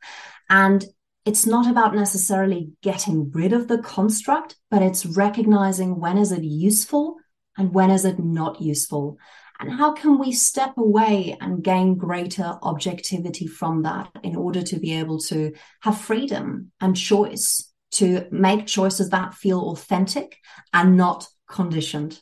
And 0.49 0.85
it's 1.25 1.47
not 1.47 1.71
about 1.71 1.95
necessarily 1.95 2.71
getting 2.83 3.31
rid 3.31 3.53
of 3.53 3.69
the 3.69 3.79
construct, 3.79 4.57
but 4.71 4.83
it's 4.83 5.07
recognizing 5.07 6.01
when 6.01 6.19
is 6.19 6.33
it 6.33 6.45
useful 6.45 7.17
and 7.57 7.73
when 7.73 7.91
is 7.91 8.05
it 8.05 8.19
not 8.19 8.61
useful. 8.61 9.19
And 9.61 9.71
how 9.73 9.93
can 9.93 10.19
we 10.19 10.33
step 10.33 10.77
away 10.77 11.37
and 11.41 11.63
gain 11.63 11.97
greater 11.97 12.59
objectivity 12.63 13.47
from 13.47 13.83
that 13.83 14.11
in 14.23 14.37
order 14.37 14.63
to 14.63 14.79
be 14.79 14.95
able 14.95 15.19
to 15.21 15.53
have 15.81 16.01
freedom 16.01 16.73
and 16.81 16.97
choice 16.97 17.73
to 17.93 18.27
make 18.33 18.67
choices 18.67 19.11
that 19.11 19.35
feel 19.35 19.71
authentic 19.71 20.39
and 20.73 20.97
not 20.97 21.29
conditioned? 21.49 22.21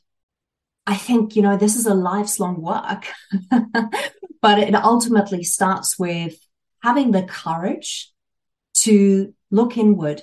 I 0.87 0.97
think, 0.97 1.37
you 1.37 1.43
know, 1.43 1.57
this 1.57 1.77
is 1.77 1.87
a 1.87 1.95
lifelong 1.95 2.61
work, 2.61 3.07
but 4.43 4.59
it 4.59 4.75
ultimately 4.75 5.45
starts 5.45 5.99
with 5.99 6.37
having 6.83 7.13
the 7.13 7.23
courage 7.23 8.13
to 8.75 9.33
look 9.51 9.79
inward 9.79 10.23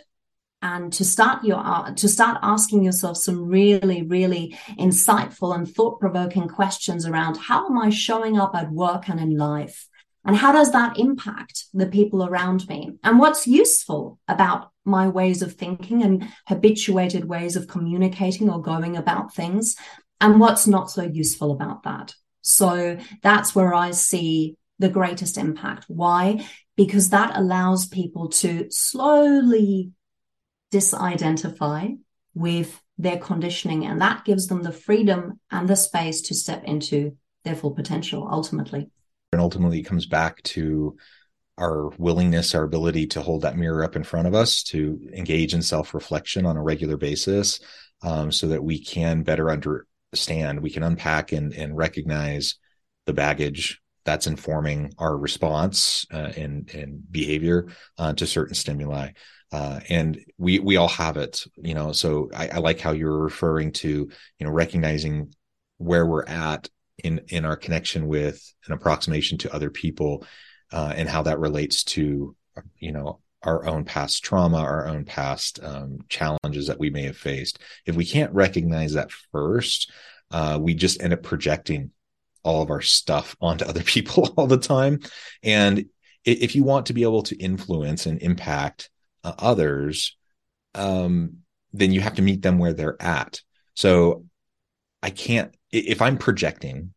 and 0.61 0.91
to 0.93 1.05
start 1.05 1.43
your 1.43 1.57
uh, 1.57 1.93
to 1.93 2.07
start 2.07 2.37
asking 2.41 2.83
yourself 2.83 3.17
some 3.17 3.45
really 3.45 4.03
really 4.03 4.57
insightful 4.77 5.55
and 5.55 5.73
thought-provoking 5.73 6.47
questions 6.47 7.05
around 7.05 7.37
how 7.37 7.65
am 7.67 7.77
i 7.77 7.89
showing 7.89 8.37
up 8.37 8.55
at 8.55 8.71
work 8.71 9.09
and 9.09 9.19
in 9.19 9.37
life? 9.37 9.87
And 10.25 10.35
how 10.35 10.51
does 10.51 10.71
that 10.73 10.99
impact 10.99 11.65
the 11.73 11.87
people 11.87 12.25
around 12.25 12.67
me? 12.67 12.91
And 13.03 13.19
what's 13.19 13.47
useful 13.47 14.19
about 14.27 14.69
my 14.85 15.07
ways 15.07 15.41
of 15.41 15.53
thinking 15.53 16.03
and 16.03 16.27
habituated 16.47 17.25
ways 17.25 17.55
of 17.55 17.67
communicating 17.67 18.49
or 18.49 18.61
going 18.61 18.97
about 18.97 19.33
things 19.33 19.75
and 20.19 20.39
what's 20.39 20.67
not 20.67 20.91
so 20.91 21.03
useful 21.03 21.51
about 21.51 21.83
that? 21.83 22.13
So 22.41 22.97
that's 23.21 23.55
where 23.55 23.73
i 23.73 23.91
see 23.91 24.55
the 24.77 24.89
greatest 24.89 25.37
impact. 25.37 25.85
Why? 25.87 26.45
Because 26.75 27.09
that 27.09 27.35
allows 27.35 27.87
people 27.87 28.29
to 28.29 28.67
slowly 28.69 29.91
disidentify 30.71 31.97
with 32.33 32.81
their 32.97 33.17
conditioning 33.17 33.85
and 33.85 34.01
that 34.01 34.25
gives 34.25 34.47
them 34.47 34.61
the 34.61 34.71
freedom 34.71 35.39
and 35.51 35.67
the 35.67 35.75
space 35.75 36.21
to 36.21 36.35
step 36.35 36.63
into 36.65 37.15
their 37.43 37.55
full 37.55 37.71
potential 37.71 38.27
ultimately. 38.29 38.89
And 39.31 39.41
ultimately 39.41 39.79
it 39.79 39.85
comes 39.85 40.05
back 40.05 40.41
to 40.43 40.97
our 41.57 41.89
willingness 41.97 42.55
our 42.55 42.63
ability 42.63 43.07
to 43.07 43.21
hold 43.21 43.41
that 43.41 43.57
mirror 43.57 43.83
up 43.83 43.95
in 43.95 44.03
front 44.03 44.27
of 44.27 44.33
us 44.33 44.63
to 44.63 44.99
engage 45.13 45.53
in 45.53 45.61
self-reflection 45.61 46.45
on 46.45 46.57
a 46.57 46.63
regular 46.63 46.97
basis 46.97 47.59
um, 48.01 48.31
so 48.31 48.47
that 48.47 48.63
we 48.63 48.79
can 48.79 49.23
better 49.23 49.49
understand 49.49 50.61
we 50.61 50.69
can 50.69 50.83
unpack 50.83 51.31
and, 51.31 51.53
and 51.53 51.75
recognize 51.75 52.55
the 53.05 53.13
baggage 53.13 53.81
that's 54.05 54.27
informing 54.27 54.93
our 54.97 55.15
response 55.15 56.05
uh, 56.13 56.31
and 56.37 56.73
and 56.73 57.11
behavior 57.11 57.67
uh, 57.97 58.13
to 58.13 58.25
certain 58.25 58.55
stimuli 58.55 59.09
uh, 59.51 59.79
and 59.89 60.23
we 60.37 60.59
we 60.59 60.77
all 60.77 60.87
have 60.87 61.17
it 61.17 61.43
you 61.57 61.73
know 61.73 61.91
so 61.91 62.29
I, 62.35 62.49
I, 62.49 62.57
like 62.57 62.79
how 62.79 62.91
you're 62.91 63.17
referring 63.17 63.71
to 63.73 63.89
you 63.89 64.45
know 64.45 64.51
recognizing 64.51 65.33
where 65.77 66.05
we're 66.05 66.25
at 66.25 66.69
in 67.03 67.21
in 67.29 67.45
our 67.45 67.55
connection 67.55 68.07
with 68.07 68.53
an 68.67 68.73
approximation 68.73 69.37
to 69.39 69.53
other 69.53 69.69
people 69.69 70.25
uh, 70.71 70.93
and 70.95 71.09
how 71.09 71.23
that 71.23 71.39
relates 71.39 71.83
to 71.83 72.35
you 72.77 72.91
know 72.91 73.19
our 73.43 73.65
own 73.65 73.85
past 73.85 74.23
trauma 74.23 74.57
our 74.57 74.87
own 74.87 75.05
past 75.05 75.59
um, 75.63 75.99
challenges 76.09 76.67
that 76.67 76.79
we 76.79 76.89
may 76.89 77.03
have 77.03 77.17
faced. 77.17 77.59
If 77.85 77.95
we 77.95 78.05
can't 78.05 78.33
recognize 78.33 78.93
that 78.93 79.11
first 79.31 79.91
uh, 80.31 80.59
we 80.61 80.73
just 80.73 81.01
end 81.01 81.13
up 81.13 81.23
projecting 81.23 81.91
all 82.43 82.61
of 82.61 82.69
our 82.69 82.81
stuff 82.81 83.35
onto 83.41 83.65
other 83.65 83.83
people 83.83 84.33
all 84.37 84.47
the 84.47 84.57
time. 84.57 84.99
And 85.43 85.85
if 86.25 86.55
you 86.55 86.63
want 86.63 86.87
to 86.87 86.93
be 86.93 87.03
able 87.03 87.23
to 87.23 87.37
influence 87.37 88.05
and 88.05 88.21
impact 88.21 88.89
uh, 89.23 89.33
others, 89.37 90.17
um, 90.75 91.37
then 91.73 91.91
you 91.91 92.01
have 92.01 92.15
to 92.15 92.21
meet 92.21 92.41
them 92.41 92.57
where 92.57 92.73
they're 92.73 93.01
at. 93.01 93.41
So 93.75 94.25
I 95.01 95.09
can't, 95.09 95.55
if 95.71 96.01
I'm 96.01 96.17
projecting, 96.17 96.93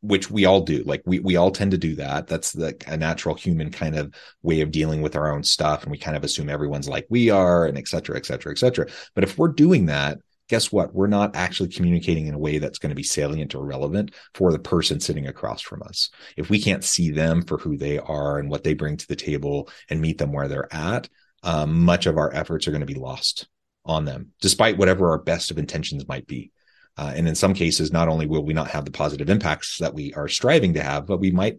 which 0.00 0.30
we 0.30 0.46
all 0.46 0.62
do, 0.62 0.82
like 0.84 1.02
we, 1.06 1.20
we 1.20 1.36
all 1.36 1.50
tend 1.52 1.70
to 1.70 1.78
do 1.78 1.94
that. 1.96 2.26
That's 2.26 2.52
the 2.52 2.76
a 2.88 2.96
natural 2.96 3.36
human 3.36 3.70
kind 3.70 3.94
of 3.96 4.12
way 4.42 4.60
of 4.60 4.72
dealing 4.72 5.00
with 5.00 5.14
our 5.14 5.32
own 5.32 5.44
stuff. 5.44 5.82
And 5.82 5.92
we 5.92 5.98
kind 5.98 6.16
of 6.16 6.24
assume 6.24 6.48
everyone's 6.48 6.88
like 6.88 7.06
we 7.08 7.30
are 7.30 7.66
and 7.66 7.78
et 7.78 7.86
cetera, 7.86 8.16
et 8.16 8.26
cetera, 8.26 8.50
et 8.50 8.58
cetera. 8.58 8.88
But 9.14 9.22
if 9.22 9.38
we're 9.38 9.48
doing 9.48 9.86
that, 9.86 10.18
guess 10.48 10.72
what? 10.72 10.92
We're 10.92 11.06
not 11.06 11.36
actually 11.36 11.68
communicating 11.68 12.26
in 12.26 12.34
a 12.34 12.38
way 12.38 12.58
that's 12.58 12.78
going 12.78 12.90
to 12.90 12.96
be 12.96 13.04
salient 13.04 13.54
or 13.54 13.64
relevant 13.64 14.12
for 14.34 14.50
the 14.50 14.58
person 14.58 14.98
sitting 14.98 15.28
across 15.28 15.62
from 15.62 15.82
us. 15.82 16.10
If 16.36 16.50
we 16.50 16.60
can't 16.60 16.84
see 16.84 17.10
them 17.10 17.42
for 17.42 17.56
who 17.58 17.76
they 17.76 17.98
are 17.98 18.38
and 18.38 18.50
what 18.50 18.64
they 18.64 18.74
bring 18.74 18.96
to 18.96 19.06
the 19.06 19.16
table 19.16 19.70
and 19.88 20.00
meet 20.00 20.18
them 20.18 20.32
where 20.32 20.48
they're 20.48 20.74
at, 20.74 21.08
um, 21.42 21.80
much 21.80 22.06
of 22.06 22.16
our 22.16 22.32
efforts 22.34 22.66
are 22.66 22.70
going 22.70 22.80
to 22.80 22.86
be 22.86 22.94
lost 22.94 23.48
on 23.84 24.04
them, 24.04 24.32
despite 24.40 24.78
whatever 24.78 25.10
our 25.10 25.18
best 25.18 25.50
of 25.50 25.58
intentions 25.58 26.06
might 26.06 26.26
be. 26.26 26.52
Uh, 26.96 27.12
and 27.16 27.26
in 27.26 27.34
some 27.34 27.54
cases, 27.54 27.90
not 27.90 28.08
only 28.08 28.26
will 28.26 28.44
we 28.44 28.52
not 28.52 28.70
have 28.70 28.84
the 28.84 28.90
positive 28.90 29.30
impacts 29.30 29.78
that 29.78 29.94
we 29.94 30.12
are 30.14 30.28
striving 30.28 30.74
to 30.74 30.82
have, 30.82 31.06
but 31.06 31.18
we 31.18 31.30
might 31.30 31.58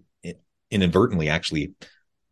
inadvertently 0.74 1.30
actually 1.30 1.74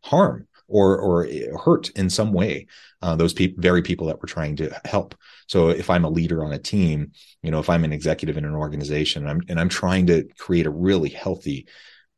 harm 0.00 0.46
or 0.68 0.98
or 0.98 1.26
hurt 1.64 1.90
in 1.90 2.08
some 2.08 2.32
way 2.32 2.66
uh, 3.02 3.14
those 3.16 3.32
pe- 3.32 3.54
very 3.56 3.82
people 3.82 4.06
that 4.06 4.18
we're 4.18 4.26
trying 4.26 4.56
to 4.56 4.70
help. 4.84 5.14
So 5.46 5.68
if 5.68 5.90
I'm 5.90 6.04
a 6.04 6.10
leader 6.10 6.44
on 6.44 6.52
a 6.52 6.58
team, 6.58 7.12
you 7.42 7.50
know, 7.50 7.58
if 7.58 7.68
I'm 7.68 7.84
an 7.84 7.92
executive 7.92 8.36
in 8.36 8.44
an 8.44 8.54
organization, 8.54 9.22
and 9.22 9.30
I'm, 9.30 9.40
and 9.48 9.60
I'm 9.60 9.68
trying 9.68 10.06
to 10.06 10.24
create 10.38 10.66
a 10.66 10.70
really 10.70 11.10
healthy 11.10 11.66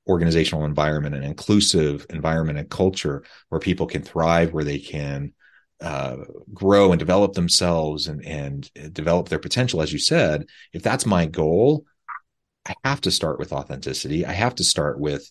organizational 0.06 0.64
environment, 0.64 1.14
an 1.14 1.22
inclusive 1.22 2.06
environment 2.10 2.58
and 2.58 2.68
culture 2.68 3.24
where 3.48 3.60
people 3.60 3.86
can 3.86 4.02
thrive, 4.02 4.52
where 4.52 4.64
they 4.64 4.78
can 4.78 5.32
uh, 5.80 6.16
grow 6.52 6.92
and 6.92 6.98
develop 6.98 7.32
themselves 7.34 8.06
and 8.06 8.24
and 8.24 8.70
develop 8.92 9.28
their 9.28 9.38
potential. 9.38 9.82
As 9.82 9.92
you 9.92 9.98
said, 9.98 10.46
if 10.72 10.82
that's 10.82 11.06
my 11.06 11.26
goal, 11.26 11.84
I 12.66 12.74
have 12.84 13.00
to 13.02 13.10
start 13.10 13.38
with 13.38 13.52
authenticity. 13.52 14.24
I 14.24 14.32
have 14.32 14.54
to 14.56 14.64
start 14.64 14.98
with 14.98 15.30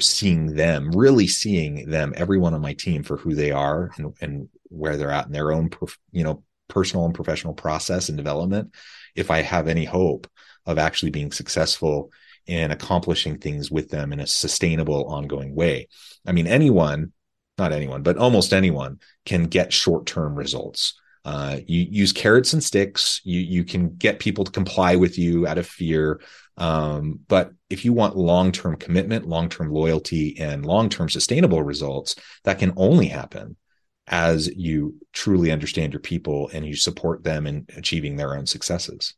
seeing 0.00 0.54
them, 0.54 0.90
really 0.90 1.28
seeing 1.28 1.88
them, 1.88 2.12
everyone 2.16 2.54
on 2.54 2.60
my 2.60 2.72
team 2.74 3.04
for 3.04 3.16
who 3.16 3.34
they 3.34 3.52
are 3.52 3.92
and, 3.96 4.14
and 4.20 4.48
where 4.64 4.96
they're 4.96 5.12
at 5.12 5.26
in 5.26 5.32
their 5.32 5.52
own, 5.52 5.70
you 6.10 6.24
know, 6.24 6.42
personal 6.68 7.04
and 7.04 7.14
professional 7.14 7.54
process 7.54 8.08
and 8.08 8.18
development. 8.18 8.74
If 9.14 9.30
I 9.30 9.42
have 9.42 9.68
any 9.68 9.84
hope 9.84 10.28
of 10.64 10.78
actually 10.78 11.10
being 11.10 11.30
successful 11.30 12.10
in 12.46 12.70
accomplishing 12.70 13.38
things 13.38 13.70
with 13.70 13.90
them 13.90 14.12
in 14.12 14.20
a 14.20 14.26
sustainable, 14.26 15.06
ongoing 15.06 15.54
way. 15.54 15.88
I 16.26 16.32
mean, 16.32 16.46
anyone, 16.46 17.12
not 17.58 17.72
anyone, 17.72 18.02
but 18.02 18.16
almost 18.16 18.52
anyone 18.52 19.00
can 19.24 19.44
get 19.44 19.72
short 19.72 20.06
term 20.06 20.34
results. 20.34 20.94
Uh, 21.24 21.58
you 21.66 21.86
use 21.90 22.12
carrots 22.12 22.52
and 22.52 22.62
sticks. 22.62 23.20
You 23.24 23.40
you 23.40 23.64
can 23.64 23.96
get 23.96 24.20
people 24.20 24.44
to 24.44 24.52
comply 24.52 24.94
with 24.96 25.18
you 25.18 25.46
out 25.46 25.58
of 25.58 25.66
fear. 25.66 26.20
Um, 26.56 27.20
but 27.28 27.52
if 27.68 27.84
you 27.84 27.92
want 27.92 28.16
long 28.16 28.52
term 28.52 28.76
commitment, 28.76 29.28
long 29.28 29.48
term 29.48 29.70
loyalty, 29.70 30.38
and 30.38 30.64
long 30.64 30.88
term 30.88 31.08
sustainable 31.08 31.62
results, 31.62 32.14
that 32.44 32.58
can 32.58 32.72
only 32.76 33.08
happen 33.08 33.56
as 34.06 34.46
you 34.54 34.94
truly 35.12 35.50
understand 35.50 35.92
your 35.92 36.00
people 36.00 36.48
and 36.52 36.64
you 36.64 36.76
support 36.76 37.24
them 37.24 37.46
in 37.46 37.66
achieving 37.76 38.16
their 38.16 38.36
own 38.36 38.46
successes. 38.46 39.14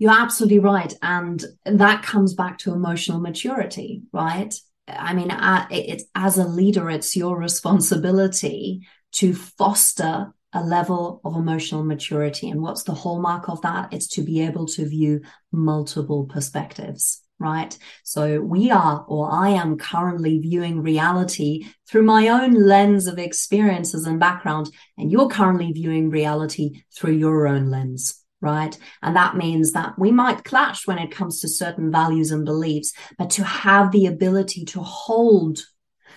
You're 0.00 0.18
absolutely 0.18 0.60
right. 0.60 0.94
And 1.02 1.44
that 1.66 2.02
comes 2.02 2.32
back 2.32 2.56
to 2.60 2.72
emotional 2.72 3.20
maturity, 3.20 4.02
right? 4.14 4.52
I 4.88 5.12
mean, 5.12 5.30
uh, 5.30 5.66
it's, 5.70 6.04
as 6.14 6.38
a 6.38 6.48
leader, 6.48 6.88
it's 6.88 7.14
your 7.14 7.36
responsibility 7.36 8.88
to 9.12 9.34
foster 9.34 10.32
a 10.54 10.64
level 10.64 11.20
of 11.22 11.36
emotional 11.36 11.84
maturity. 11.84 12.48
And 12.48 12.62
what's 12.62 12.84
the 12.84 12.94
hallmark 12.94 13.50
of 13.50 13.60
that? 13.60 13.92
It's 13.92 14.08
to 14.14 14.22
be 14.22 14.40
able 14.40 14.64
to 14.68 14.88
view 14.88 15.20
multiple 15.52 16.24
perspectives, 16.24 17.20
right? 17.38 17.76
So 18.02 18.40
we 18.40 18.70
are, 18.70 19.04
or 19.06 19.30
I 19.30 19.50
am 19.50 19.76
currently 19.76 20.38
viewing 20.38 20.80
reality 20.80 21.66
through 21.86 22.04
my 22.04 22.28
own 22.28 22.54
lens 22.54 23.06
of 23.06 23.18
experiences 23.18 24.06
and 24.06 24.18
background. 24.18 24.70
And 24.96 25.12
you're 25.12 25.28
currently 25.28 25.72
viewing 25.72 26.08
reality 26.08 26.84
through 26.96 27.16
your 27.16 27.46
own 27.46 27.68
lens 27.68 28.19
right? 28.40 28.76
And 29.02 29.16
that 29.16 29.36
means 29.36 29.72
that 29.72 29.98
we 29.98 30.10
might 30.10 30.44
clash 30.44 30.86
when 30.86 30.98
it 30.98 31.10
comes 31.10 31.40
to 31.40 31.48
certain 31.48 31.90
values 31.90 32.30
and 32.30 32.44
beliefs, 32.44 32.92
but 33.18 33.30
to 33.30 33.44
have 33.44 33.92
the 33.92 34.06
ability 34.06 34.64
to 34.66 34.80
hold 34.80 35.60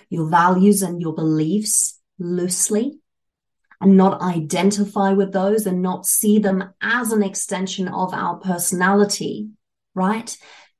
your 0.09 0.29
values 0.29 0.81
and 0.81 1.01
your 1.01 1.13
beliefs 1.13 1.99
loosely 2.19 2.99
and 3.81 3.97
not 3.97 4.21
identify 4.21 5.11
with 5.11 5.33
those 5.33 5.65
and 5.65 5.81
not 5.81 6.05
see 6.05 6.39
them 6.39 6.73
as 6.81 7.11
an 7.11 7.23
extension 7.23 7.87
of 7.89 8.13
our 8.13 8.37
personality, 8.37 9.49
right? 9.93 10.37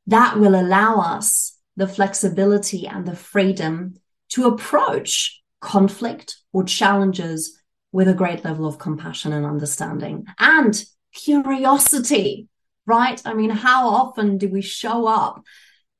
That 0.07 0.39
will 0.39 0.55
allow 0.55 0.99
us 0.99 1.57
the 1.75 1.87
flexibility 1.87 2.87
and 2.87 3.05
the 3.05 3.15
freedom 3.15 3.95
to 4.29 4.47
approach 4.47 5.41
conflict 5.59 6.37
or 6.53 6.63
challenges 6.63 7.59
with 7.91 8.07
a 8.07 8.13
great 8.13 8.45
level 8.45 8.65
of 8.65 8.79
compassion 8.79 9.33
and 9.33 9.45
understanding 9.45 10.25
and 10.39 10.83
curiosity, 11.13 12.47
right? 12.85 13.21
I 13.25 13.33
mean, 13.33 13.49
how 13.49 13.87
often 13.87 14.37
do 14.37 14.49
we 14.49 14.61
show 14.61 15.07
up 15.07 15.43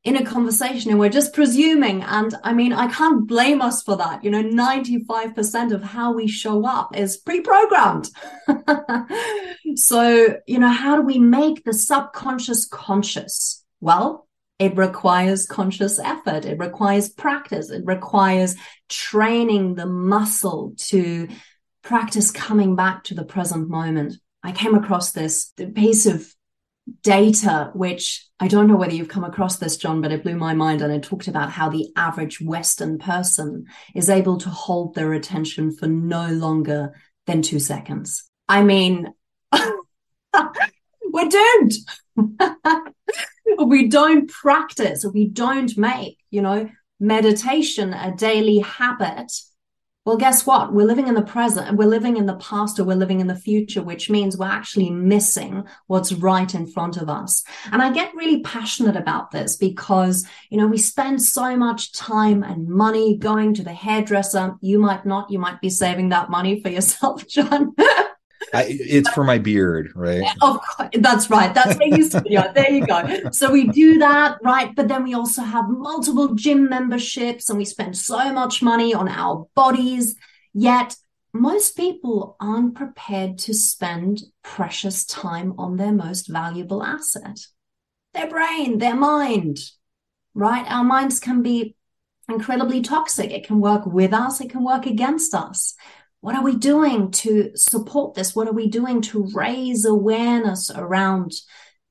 in 0.04 0.18
a 0.18 0.26
conversation 0.26 0.92
and 0.92 1.00
we're 1.00 1.10
just 1.10 1.34
presuming? 1.34 2.04
And 2.04 2.36
I 2.44 2.54
mean, 2.54 2.74
I 2.74 2.92
can't 2.92 3.28
blame 3.28 3.62
us 3.62 3.84
for 3.84 3.96
that. 3.98 4.24
You 4.24 4.32
know, 4.32 4.44
95% 4.44 5.72
of 5.72 5.84
how 5.84 6.14
we 6.14 6.28
show 6.28 6.66
up 6.66 6.96
is 6.96 7.18
pre 7.18 7.42
programmed. 7.42 8.10
so, 9.76 10.38
you 10.48 10.60
know, 10.60 10.72
how 10.72 10.96
do 10.96 11.02
we 11.04 11.20
make 11.20 11.64
the 11.64 11.74
subconscious 11.74 12.66
conscious? 12.66 13.64
Well, 13.80 14.28
it 14.60 14.78
requires 14.78 15.46
conscious 15.46 16.00
effort. 16.00 16.46
It 16.46 16.60
requires 16.60 17.10
practice. 17.10 17.70
It 17.70 17.84
requires 17.86 18.56
training 18.88 19.76
the 19.76 19.86
muscle 19.86 20.74
to 20.78 21.28
practice 21.82 22.32
coming 22.32 22.76
back 22.76 23.04
to 23.06 23.14
the 23.14 23.26
present 23.26 23.70
moment. 23.70 24.14
I 24.44 24.52
came 24.52 24.76
across 24.76 25.12
this 25.12 25.52
piece 25.74 26.06
of 26.06 26.34
data, 27.02 27.72
which 27.74 28.28
I 28.40 28.48
don't 28.48 28.68
know 28.68 28.76
whether 28.76 28.94
you've 28.94 29.08
come 29.08 29.24
across 29.24 29.58
this, 29.58 29.78
John, 29.78 30.02
but 30.02 30.12
it 30.12 30.24
blew 30.24 30.36
my 30.36 30.54
mind. 30.54 30.82
And 30.82 30.92
it 30.92 31.04
talked 31.04 31.28
about 31.28 31.50
how 31.50 31.70
the 31.70 31.88
average 31.96 32.42
Western 32.42 32.98
person 32.98 33.66
is 33.96 34.10
able 34.10 34.38
to 34.40 34.50
hold 34.50 34.96
their 34.96 35.14
attention 35.14 35.76
for 35.76 35.88
no 35.88 36.28
longer 36.28 36.94
than 37.26 37.42
two 37.42 37.60
seconds. 37.60 38.30
I 38.50 38.64
mean, 38.64 39.14
we're 39.54 41.30
doomed. 41.30 41.72
we 43.66 43.88
don't 43.88 44.30
practice, 44.30 45.06
we 45.06 45.28
don't 45.28 45.78
make, 45.78 46.18
you 46.30 46.42
know, 46.42 46.70
meditation 47.00 47.94
a 47.94 48.16
daily 48.16 48.60
habit 48.60 49.32
well, 50.06 50.18
guess 50.18 50.46
what? 50.46 50.74
We're 50.74 50.86
living 50.86 51.08
in 51.08 51.14
the 51.14 51.22
present, 51.22 51.78
we're 51.78 51.86
living 51.86 52.18
in 52.18 52.26
the 52.26 52.36
past, 52.36 52.78
or 52.78 52.84
we're 52.84 52.96
living 52.96 53.22
in 53.22 53.28
the 53.28 53.36
future, 53.36 53.82
which 53.82 54.10
means 54.10 54.38
we're 54.38 54.48
actually 54.48 54.90
missing 54.90 55.64
what's 55.88 56.12
right 56.12 56.54
in 56.54 56.68
front 56.68 56.98
of 56.98 57.10
us. 57.10 57.44
And 57.72 57.82
I 57.82 57.92
get 57.92 58.14
really 58.14 58.42
passionate 58.42 58.98
about 58.98 59.32
this 59.32 59.56
because, 59.56 60.28
you 60.50 60.58
know, 60.58 60.68
we 60.68 60.78
spend 60.78 61.22
so 61.22 61.56
much 61.56 61.94
time 61.94 62.44
and 62.44 62.68
money 62.68 63.18
going 63.18 63.54
to 63.54 63.64
the 63.64 63.74
hairdresser. 63.74 64.56
You 64.60 64.78
might 64.78 65.06
not, 65.06 65.32
you 65.32 65.40
might 65.40 65.62
be 65.62 65.70
saving 65.70 66.10
that 66.10 66.30
money 66.30 66.62
for 66.62 66.70
yourself, 66.70 67.26
John. 67.30 67.74
I, 68.54 68.66
it's 68.68 69.10
for 69.10 69.24
my 69.24 69.38
beard, 69.38 69.92
right? 69.96 70.24
That's 70.94 71.30
right. 71.30 71.54
That's 71.54 71.78
yeah, 72.26 72.52
there 72.52 72.72
you 72.72 72.86
go. 72.86 73.30
So 73.32 73.52
we 73.52 73.68
do 73.68 73.98
that, 74.00 74.38
right? 74.44 74.74
But 74.76 74.88
then 74.88 75.04
we 75.04 75.14
also 75.14 75.42
have 75.42 75.70
multiple 75.70 76.36
gym 76.36 76.70
memberships 76.70 77.50
and 77.50 77.58
we 77.58 77.66
spend 77.66 77.98
so 77.98 78.32
much 78.32 78.62
money 78.62 78.94
on 78.94 79.08
our 79.08 79.48
bodies. 79.56 80.16
Yet 80.54 80.96
most 81.34 81.76
people 81.76 82.36
aren't 82.40 82.76
prepared 82.76 83.40
to 83.40 83.54
spend 83.54 84.22
precious 84.44 85.04
time 85.04 85.56
on 85.58 85.78
their 85.78 85.92
most 85.92 86.28
valuable 86.28 86.84
asset, 86.84 87.40
their 88.14 88.30
brain, 88.30 88.78
their 88.78 88.96
mind, 88.96 89.60
right? 90.36 90.66
Our 90.70 90.84
minds 90.84 91.20
can 91.20 91.42
be 91.42 91.76
incredibly 92.30 92.82
toxic. 92.82 93.32
It 93.32 93.46
can 93.46 93.60
work 93.60 93.86
with 93.86 94.14
us, 94.14 94.42
it 94.42 94.52
can 94.52 94.64
work 94.64 94.86
against 94.86 95.34
us. 95.34 95.76
What 96.24 96.36
are 96.36 96.44
we 96.44 96.56
doing 96.56 97.12
to 97.12 97.52
support 97.56 98.14
this? 98.14 98.34
What 98.34 98.48
are 98.48 98.54
we 98.54 98.70
doing 98.70 99.02
to 99.02 99.28
raise 99.34 99.84
awareness 99.84 100.72
around 100.74 101.34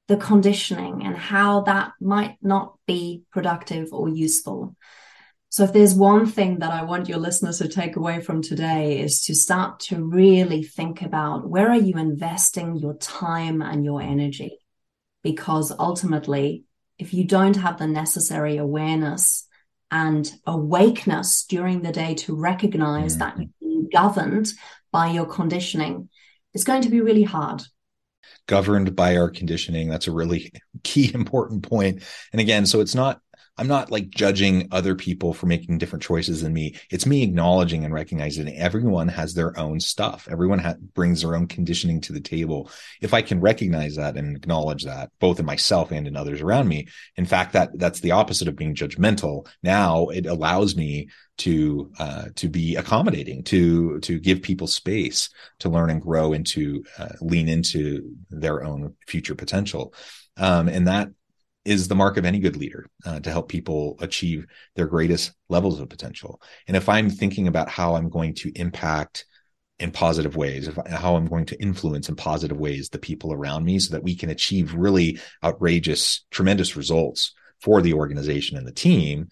the 0.09 0.17
conditioning 0.17 1.05
and 1.05 1.15
how 1.15 1.65
that 1.65 1.93
might 2.01 2.39
not 2.41 2.79
be 2.87 3.25
productive 3.31 3.93
or 3.93 4.09
useful? 4.09 4.75
So, 5.51 5.65
if 5.65 5.75
there's 5.75 5.95
one 5.95 6.25
thing 6.25 6.61
that 6.61 6.73
I 6.73 6.85
want 6.85 7.11
your 7.11 7.19
listeners 7.19 7.59
to 7.59 7.69
take 7.69 7.97
away 7.97 8.23
from 8.23 8.41
today, 8.41 9.01
is 9.01 9.23
to 9.25 9.35
start 9.35 9.81
to 9.81 10.03
really 10.03 10.63
think 10.63 11.03
about 11.03 11.47
where 11.47 11.69
are 11.69 11.77
you 11.77 11.99
investing 11.99 12.77
your 12.77 12.95
time 12.95 13.61
and 13.61 13.85
your 13.85 14.01
energy? 14.01 14.57
Because 15.23 15.75
ultimately, 15.79 16.65
if 16.99 17.13
you 17.13 17.25
don't 17.27 17.57
have 17.57 17.77
the 17.77 17.87
necessary 17.87 18.57
awareness 18.57 19.47
and 19.91 20.33
awakeness 20.47 21.45
during 21.47 21.83
the 21.83 21.93
day 21.93 22.15
to 22.15 22.35
recognize 22.35 23.19
mm-hmm. 23.19 23.41
that 23.41 23.49
governed 23.91 24.53
by 24.91 25.09
your 25.09 25.27
conditioning, 25.27 26.09
it's 26.55 26.65
going 26.65 26.83
to 26.83 26.91
be 26.91 27.01
really 27.01 27.23
hard. 27.23 27.63
Governed 28.47 28.95
by 28.95 29.17
our 29.17 29.31
conditioning. 29.31 29.89
That's 29.89 30.09
a 30.09 30.13
really 30.13 30.53
key 30.85 31.13
important 31.15 31.69
point. 31.69 32.03
And 32.33 32.41
again, 32.41 32.67
so 32.67 32.81
it's 32.81 32.95
not 32.95 33.21
I'm 33.59 33.67
not 33.69 33.91
like 33.91 34.09
judging 34.09 34.69
other 34.73 34.95
people 34.95 35.35
for 35.35 35.45
making 35.45 35.77
different 35.77 36.03
choices 36.03 36.41
than 36.41 36.55
me. 36.55 36.75
It's 36.91 37.05
me 37.05 37.23
acknowledging 37.23 37.85
and 37.85 37.93
recognizing 37.93 38.49
everyone 38.57 39.09
has 39.09 39.35
their 39.35 39.59
own 39.59 39.79
stuff. 39.79 40.27
Everyone 40.31 40.59
ha- 40.59 40.77
brings 40.95 41.21
their 41.21 41.37
own 41.37 41.47
conditioning 41.47 42.01
to 42.03 42.15
the 42.15 42.21
table. 42.21 42.71
If 43.03 43.13
I 43.13 43.21
can 43.21 43.41
recognize 43.41 43.97
that 43.97 44.17
and 44.17 44.35
acknowledge 44.35 44.85
that, 44.85 45.11
both 45.21 45.39
in 45.39 45.45
myself 45.45 45.91
and 45.91 46.07
in 46.07 46.17
others 46.17 46.41
around 46.41 46.67
me, 46.67 46.89
in 47.17 47.27
fact, 47.27 47.53
that 47.53 47.79
that's 47.79 48.01
the 48.01 48.13
opposite 48.13 48.49
of 48.49 48.57
being 48.57 48.75
judgmental. 48.75 49.47
Now 49.63 50.09
it 50.09 50.25
allows 50.25 50.75
me 50.75 51.11
to 51.39 51.91
uh, 51.99 52.25
to 52.37 52.49
be 52.49 52.77
accommodating, 52.77 53.45
to 53.45 54.01
to 54.01 54.19
give 54.19 54.41
people 54.41 54.67
space 54.67 55.29
to 55.59 55.69
learn 55.69 55.91
and 55.91 56.01
grow 56.01 56.33
and 56.33 56.47
to 56.49 56.85
uh, 56.99 57.09
lean 57.21 57.49
into 57.49 58.17
their 58.31 58.65
own 58.65 58.95
future 59.07 59.35
potential. 59.35 59.93
Um, 60.39 60.69
and 60.69 60.89
that 60.89 61.11
is 61.65 61.89
the 61.89 61.95
mark 61.95 62.17
of 62.17 62.25
any 62.25 62.39
good 62.39 62.57
leader 62.57 62.87
uh, 63.07 63.21
to 63.21 63.31
help 63.31 63.49
people 63.49 63.97
achieve 64.01 64.47
their 64.75 64.87
greatest 64.87 65.33
levels 65.49 65.81
of 65.81 65.89
potential. 65.89 66.41
And 66.67 66.77
if 66.77 66.89
I'm 66.89 67.09
thinking 67.09 67.47
about 67.47 67.69
how 67.69 67.95
I'm 67.95 68.09
going 68.09 68.35
to 68.37 68.53
impact 68.57 69.25
in 69.79 69.91
positive 69.91 70.37
ways, 70.37 70.69
if, 70.69 70.77
how 70.89 71.17
I'm 71.17 71.27
going 71.27 71.47
to 71.47 71.61
influence 71.61 72.09
in 72.09 72.17
positive 72.17 72.57
ways 72.57 72.89
the 72.89 72.99
people 72.99 73.33
around 73.33 73.65
me 73.65 73.79
so 73.79 73.95
that 73.95 74.03
we 74.03 74.15
can 74.15 74.31
achieve 74.31 74.75
really 74.75 75.21
outrageous, 75.43 76.25
tremendous 76.31 76.77
results 76.77 77.33
for 77.61 77.81
the 77.81 77.95
organization 77.95 78.57
and 78.57 78.67
the 78.67 78.73
team 78.73 79.29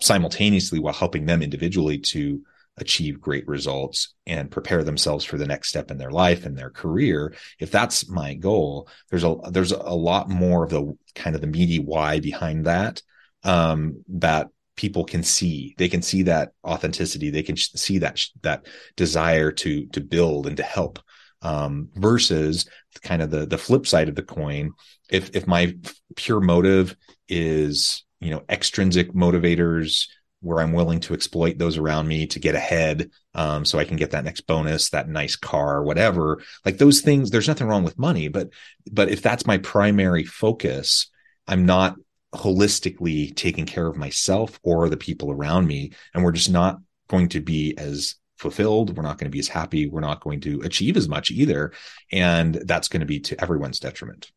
simultaneously 0.00 0.78
while 0.78 0.94
helping 0.94 1.26
them 1.26 1.42
individually 1.42 1.98
to 1.98 2.42
achieve 2.76 3.20
great 3.20 3.46
results 3.46 4.14
and 4.26 4.50
prepare 4.50 4.82
themselves 4.82 5.24
for 5.24 5.38
the 5.38 5.46
next 5.46 5.68
step 5.68 5.90
in 5.90 5.98
their 5.98 6.10
life 6.10 6.44
and 6.44 6.56
their 6.56 6.70
career 6.70 7.34
if 7.60 7.70
that's 7.70 8.08
my 8.08 8.34
goal 8.34 8.88
there's 9.10 9.24
a 9.24 9.36
there's 9.50 9.72
a 9.72 9.76
lot 9.76 10.28
more 10.28 10.64
of 10.64 10.70
the 10.70 10.96
kind 11.14 11.36
of 11.36 11.40
the 11.40 11.46
meaty 11.46 11.78
why 11.78 12.18
behind 12.18 12.66
that 12.66 13.00
um 13.44 14.02
that 14.08 14.48
people 14.76 15.04
can 15.04 15.22
see. 15.22 15.74
They 15.78 15.88
can 15.88 16.02
see 16.02 16.22
that 16.24 16.52
authenticity. 16.64 17.30
They 17.30 17.42
can 17.42 17.56
see 17.56 17.98
that 17.98 18.20
that 18.42 18.66
desire 18.96 19.52
to 19.52 19.86
to 19.86 20.00
build 20.00 20.46
and 20.46 20.56
to 20.56 20.62
help 20.62 20.98
um 21.42 21.88
versus 21.94 22.66
kind 23.02 23.22
of 23.22 23.30
the 23.30 23.46
the 23.46 23.58
flip 23.58 23.86
side 23.86 24.08
of 24.08 24.14
the 24.14 24.22
coin 24.22 24.70
if 25.10 25.34
if 25.36 25.46
my 25.46 25.76
pure 26.16 26.40
motive 26.40 26.96
is 27.28 28.04
you 28.20 28.30
know 28.30 28.42
extrinsic 28.48 29.12
motivators 29.12 30.06
where 30.44 30.60
I'm 30.60 30.72
willing 30.72 31.00
to 31.00 31.14
exploit 31.14 31.58
those 31.58 31.78
around 31.78 32.06
me 32.06 32.26
to 32.28 32.38
get 32.38 32.54
ahead, 32.54 33.10
um, 33.34 33.64
so 33.64 33.78
I 33.78 33.84
can 33.84 33.96
get 33.96 34.12
that 34.12 34.24
next 34.24 34.42
bonus, 34.42 34.90
that 34.90 35.08
nice 35.08 35.36
car, 35.36 35.82
whatever. 35.82 36.42
Like 36.64 36.78
those 36.78 37.00
things, 37.00 37.30
there's 37.30 37.48
nothing 37.48 37.66
wrong 37.66 37.84
with 37.84 37.98
money, 37.98 38.28
but 38.28 38.50
but 38.90 39.08
if 39.08 39.22
that's 39.22 39.46
my 39.46 39.58
primary 39.58 40.24
focus, 40.24 41.10
I'm 41.46 41.66
not 41.66 41.96
holistically 42.34 43.34
taking 43.34 43.64
care 43.64 43.86
of 43.86 43.96
myself 43.96 44.58
or 44.62 44.88
the 44.88 44.96
people 44.96 45.30
around 45.30 45.66
me, 45.66 45.92
and 46.12 46.22
we're 46.22 46.32
just 46.32 46.50
not 46.50 46.78
going 47.08 47.28
to 47.30 47.40
be 47.40 47.76
as 47.78 48.16
fulfilled. 48.36 48.96
We're 48.96 49.02
not 49.02 49.18
going 49.18 49.30
to 49.30 49.34
be 49.34 49.38
as 49.38 49.48
happy. 49.48 49.86
We're 49.86 50.00
not 50.00 50.20
going 50.20 50.40
to 50.42 50.60
achieve 50.60 50.96
as 50.96 51.08
much 51.08 51.30
either, 51.30 51.72
and 52.12 52.54
that's 52.54 52.88
going 52.88 53.00
to 53.00 53.06
be 53.06 53.20
to 53.20 53.40
everyone's 53.40 53.80
detriment. 53.80 54.30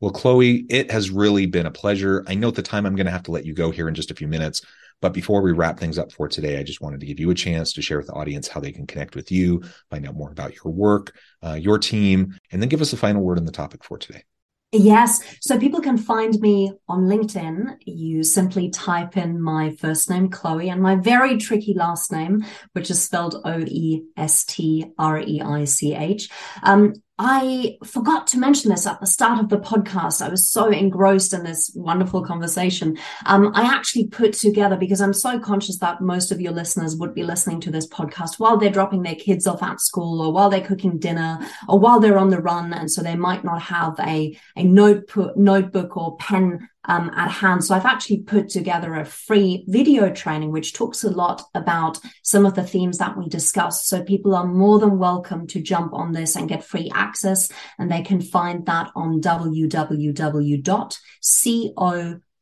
Well, 0.00 0.12
Chloe, 0.12 0.64
it 0.70 0.90
has 0.90 1.10
really 1.10 1.44
been 1.44 1.66
a 1.66 1.70
pleasure. 1.70 2.24
I 2.26 2.34
know 2.34 2.48
at 2.48 2.54
the 2.54 2.62
time 2.62 2.86
I'm 2.86 2.96
going 2.96 3.06
to 3.06 3.12
have 3.12 3.24
to 3.24 3.32
let 3.32 3.44
you 3.44 3.52
go 3.52 3.70
here 3.70 3.86
in 3.86 3.94
just 3.94 4.10
a 4.10 4.14
few 4.14 4.26
minutes. 4.26 4.64
But 5.00 5.12
before 5.12 5.42
we 5.42 5.52
wrap 5.52 5.78
things 5.78 5.98
up 5.98 6.12
for 6.12 6.28
today, 6.28 6.58
I 6.58 6.62
just 6.62 6.80
wanted 6.80 7.00
to 7.00 7.06
give 7.06 7.20
you 7.20 7.30
a 7.30 7.34
chance 7.34 7.72
to 7.72 7.82
share 7.82 7.98
with 7.98 8.06
the 8.06 8.12
audience 8.12 8.48
how 8.48 8.60
they 8.60 8.72
can 8.72 8.86
connect 8.86 9.16
with 9.16 9.32
you, 9.32 9.62
find 9.90 10.06
out 10.06 10.14
more 10.14 10.30
about 10.30 10.54
your 10.54 10.72
work, 10.72 11.14
uh, 11.42 11.54
your 11.54 11.78
team, 11.78 12.38
and 12.52 12.60
then 12.60 12.68
give 12.68 12.80
us 12.80 12.92
a 12.92 12.96
final 12.96 13.22
word 13.22 13.38
on 13.38 13.46
the 13.46 13.52
topic 13.52 13.84
for 13.84 13.98
today. 13.98 14.24
Yes. 14.72 15.20
So 15.40 15.58
people 15.58 15.80
can 15.80 15.96
find 15.96 16.38
me 16.40 16.72
on 16.88 17.06
LinkedIn. 17.06 17.78
You 17.86 18.22
simply 18.22 18.70
type 18.70 19.16
in 19.16 19.42
my 19.42 19.74
first 19.80 20.08
name, 20.08 20.30
Chloe, 20.30 20.68
and 20.68 20.80
my 20.80 20.94
very 20.94 21.38
tricky 21.38 21.74
last 21.74 22.12
name, 22.12 22.44
which 22.74 22.88
is 22.88 23.02
spelled 23.02 23.34
O 23.44 23.58
E 23.66 24.02
S 24.16 24.44
T 24.44 24.86
R 24.96 25.18
E 25.18 25.40
I 25.40 25.64
C 25.64 25.94
H. 25.96 26.28
Um, 26.62 26.94
I 27.22 27.76
forgot 27.84 28.26
to 28.28 28.38
mention 28.38 28.70
this 28.70 28.86
at 28.86 28.98
the 28.98 29.06
start 29.06 29.40
of 29.40 29.50
the 29.50 29.58
podcast. 29.58 30.24
I 30.24 30.30
was 30.30 30.48
so 30.48 30.70
engrossed 30.70 31.34
in 31.34 31.44
this 31.44 31.70
wonderful 31.74 32.24
conversation. 32.24 32.96
Um, 33.26 33.52
I 33.54 33.64
actually 33.64 34.06
put 34.06 34.32
together 34.32 34.74
because 34.74 35.02
I'm 35.02 35.12
so 35.12 35.38
conscious 35.38 35.78
that 35.80 36.00
most 36.00 36.32
of 36.32 36.40
your 36.40 36.52
listeners 36.52 36.96
would 36.96 37.12
be 37.12 37.22
listening 37.22 37.60
to 37.60 37.70
this 37.70 37.86
podcast 37.86 38.38
while 38.38 38.56
they're 38.56 38.70
dropping 38.70 39.02
their 39.02 39.16
kids 39.16 39.46
off 39.46 39.62
at 39.62 39.82
school 39.82 40.22
or 40.22 40.32
while 40.32 40.48
they're 40.48 40.66
cooking 40.66 40.96
dinner 40.98 41.46
or 41.68 41.78
while 41.78 42.00
they're 42.00 42.16
on 42.16 42.30
the 42.30 42.40
run. 42.40 42.72
And 42.72 42.90
so 42.90 43.02
they 43.02 43.16
might 43.16 43.44
not 43.44 43.60
have 43.60 44.00
a, 44.00 44.34
a 44.56 44.62
notebook, 44.62 45.36
notebook 45.36 45.98
or 45.98 46.16
pen 46.16 46.69
um, 46.84 47.10
at 47.14 47.30
hand. 47.30 47.64
So 47.64 47.74
I've 47.74 47.84
actually 47.84 48.22
put 48.22 48.48
together 48.48 48.94
a 48.94 49.04
free 49.04 49.64
video 49.68 50.10
training, 50.10 50.50
which 50.50 50.72
talks 50.72 51.04
a 51.04 51.10
lot 51.10 51.42
about 51.54 51.98
some 52.22 52.46
of 52.46 52.54
the 52.54 52.64
themes 52.64 52.98
that 52.98 53.16
we 53.16 53.28
discussed. 53.28 53.86
So 53.86 54.02
people 54.02 54.34
are 54.34 54.46
more 54.46 54.78
than 54.78 54.98
welcome 54.98 55.46
to 55.48 55.60
jump 55.60 55.92
on 55.92 56.12
this 56.12 56.36
and 56.36 56.48
get 56.48 56.64
free 56.64 56.90
access. 56.94 57.50
And 57.78 57.90
they 57.90 58.02
can 58.02 58.20
find 58.20 58.64
that 58.66 58.90
on 58.94 59.20
www.co 59.20 60.60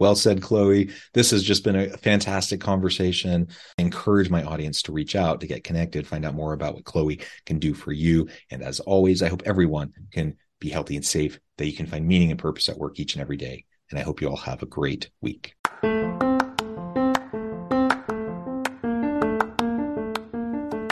Well 0.00 0.16
said, 0.16 0.42
Chloe. 0.42 0.90
This 1.12 1.30
has 1.30 1.44
just 1.44 1.62
been 1.62 1.76
a 1.76 1.96
fantastic 1.96 2.60
conversation. 2.60 3.48
I 3.78 3.82
encourage 3.82 4.28
my 4.28 4.42
audience 4.42 4.82
to 4.82 4.92
reach 4.92 5.14
out, 5.14 5.40
to 5.40 5.46
get 5.46 5.62
connected, 5.62 6.06
find 6.06 6.24
out 6.24 6.34
more 6.34 6.52
about 6.52 6.74
what 6.74 6.84
Chloe 6.84 7.20
can 7.46 7.60
do 7.60 7.74
for 7.74 7.92
you. 7.92 8.28
And 8.50 8.62
as 8.62 8.80
always, 8.80 9.22
I 9.22 9.28
hope 9.28 9.42
everyone 9.44 9.92
can 10.10 10.36
be 10.60 10.68
healthy 10.68 10.96
and 10.96 11.04
safe, 11.04 11.38
that 11.58 11.66
you 11.66 11.74
can 11.74 11.86
find 11.86 12.06
meaning 12.06 12.30
and 12.30 12.40
purpose 12.40 12.68
at 12.68 12.78
work 12.78 12.98
each 12.98 13.14
and 13.14 13.22
every 13.22 13.36
day. 13.36 13.66
And 13.90 13.98
I 13.98 14.02
hope 14.02 14.20
you 14.20 14.28
all 14.28 14.36
have 14.36 14.62
a 14.62 14.66
great 14.66 15.10
week. 15.20 15.54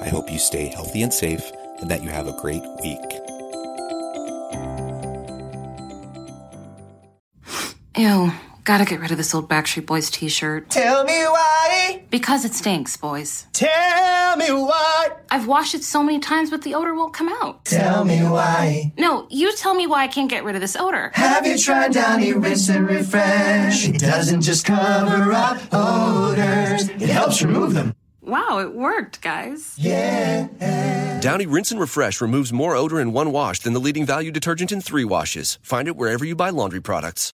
I 0.00 0.08
hope 0.08 0.30
you 0.30 0.38
stay 0.38 0.66
healthy 0.66 1.02
and 1.02 1.12
safe 1.12 1.50
and 1.80 1.90
that 1.90 2.02
you 2.02 2.08
have 2.10 2.28
a 2.28 2.32
great 2.40 2.62
week. 2.82 3.00
Ew, 7.96 8.30
gotta 8.64 8.84
get 8.84 9.00
rid 9.00 9.10
of 9.10 9.16
this 9.16 9.34
old 9.34 9.48
Backstreet 9.48 9.86
Boys 9.86 10.08
t 10.08 10.28
shirt. 10.28 10.70
Tell 10.70 11.02
me 11.02 11.24
why. 11.24 12.04
Because 12.10 12.44
it 12.44 12.54
stinks, 12.54 12.96
boys. 12.96 13.46
Tell 13.52 14.36
me 14.36 14.52
why. 14.52 15.08
I've 15.30 15.48
washed 15.48 15.74
it 15.74 15.82
so 15.82 16.04
many 16.04 16.20
times, 16.20 16.50
but 16.50 16.62
the 16.62 16.74
odor 16.74 16.94
won't 16.94 17.12
come 17.12 17.28
out. 17.42 17.64
Tell 17.64 18.04
me 18.04 18.20
why. 18.22 18.92
No, 18.96 19.26
you 19.30 19.54
tell 19.56 19.74
me 19.74 19.88
why 19.88 20.04
I 20.04 20.06
can't 20.08 20.30
get 20.30 20.44
rid 20.44 20.54
of 20.54 20.60
this 20.60 20.76
odor. 20.76 21.10
Have 21.14 21.44
you 21.44 21.58
tried 21.58 21.92
Downy 21.92 22.32
Rinse 22.34 22.68
and 22.68 22.88
Refresh? 22.88 23.88
It 23.88 23.98
doesn't 23.98 24.42
just 24.42 24.64
cover 24.64 25.32
up 25.32 25.60
odors, 25.72 26.88
it 26.88 27.08
helps 27.08 27.42
remove 27.42 27.74
them. 27.74 27.94
Wow, 28.28 28.58
it 28.58 28.74
worked, 28.74 29.22
guys. 29.22 29.74
Yeah. 29.78 30.48
Downy 31.22 31.46
Rinse 31.46 31.70
and 31.70 31.80
Refresh 31.80 32.20
removes 32.20 32.52
more 32.52 32.76
odor 32.76 33.00
in 33.00 33.14
one 33.14 33.32
wash 33.32 33.60
than 33.60 33.72
the 33.72 33.80
leading 33.80 34.04
value 34.04 34.30
detergent 34.30 34.70
in 34.70 34.82
three 34.82 35.04
washes. 35.04 35.58
Find 35.62 35.88
it 35.88 35.96
wherever 35.96 36.26
you 36.26 36.36
buy 36.36 36.50
laundry 36.50 36.82
products. 36.82 37.26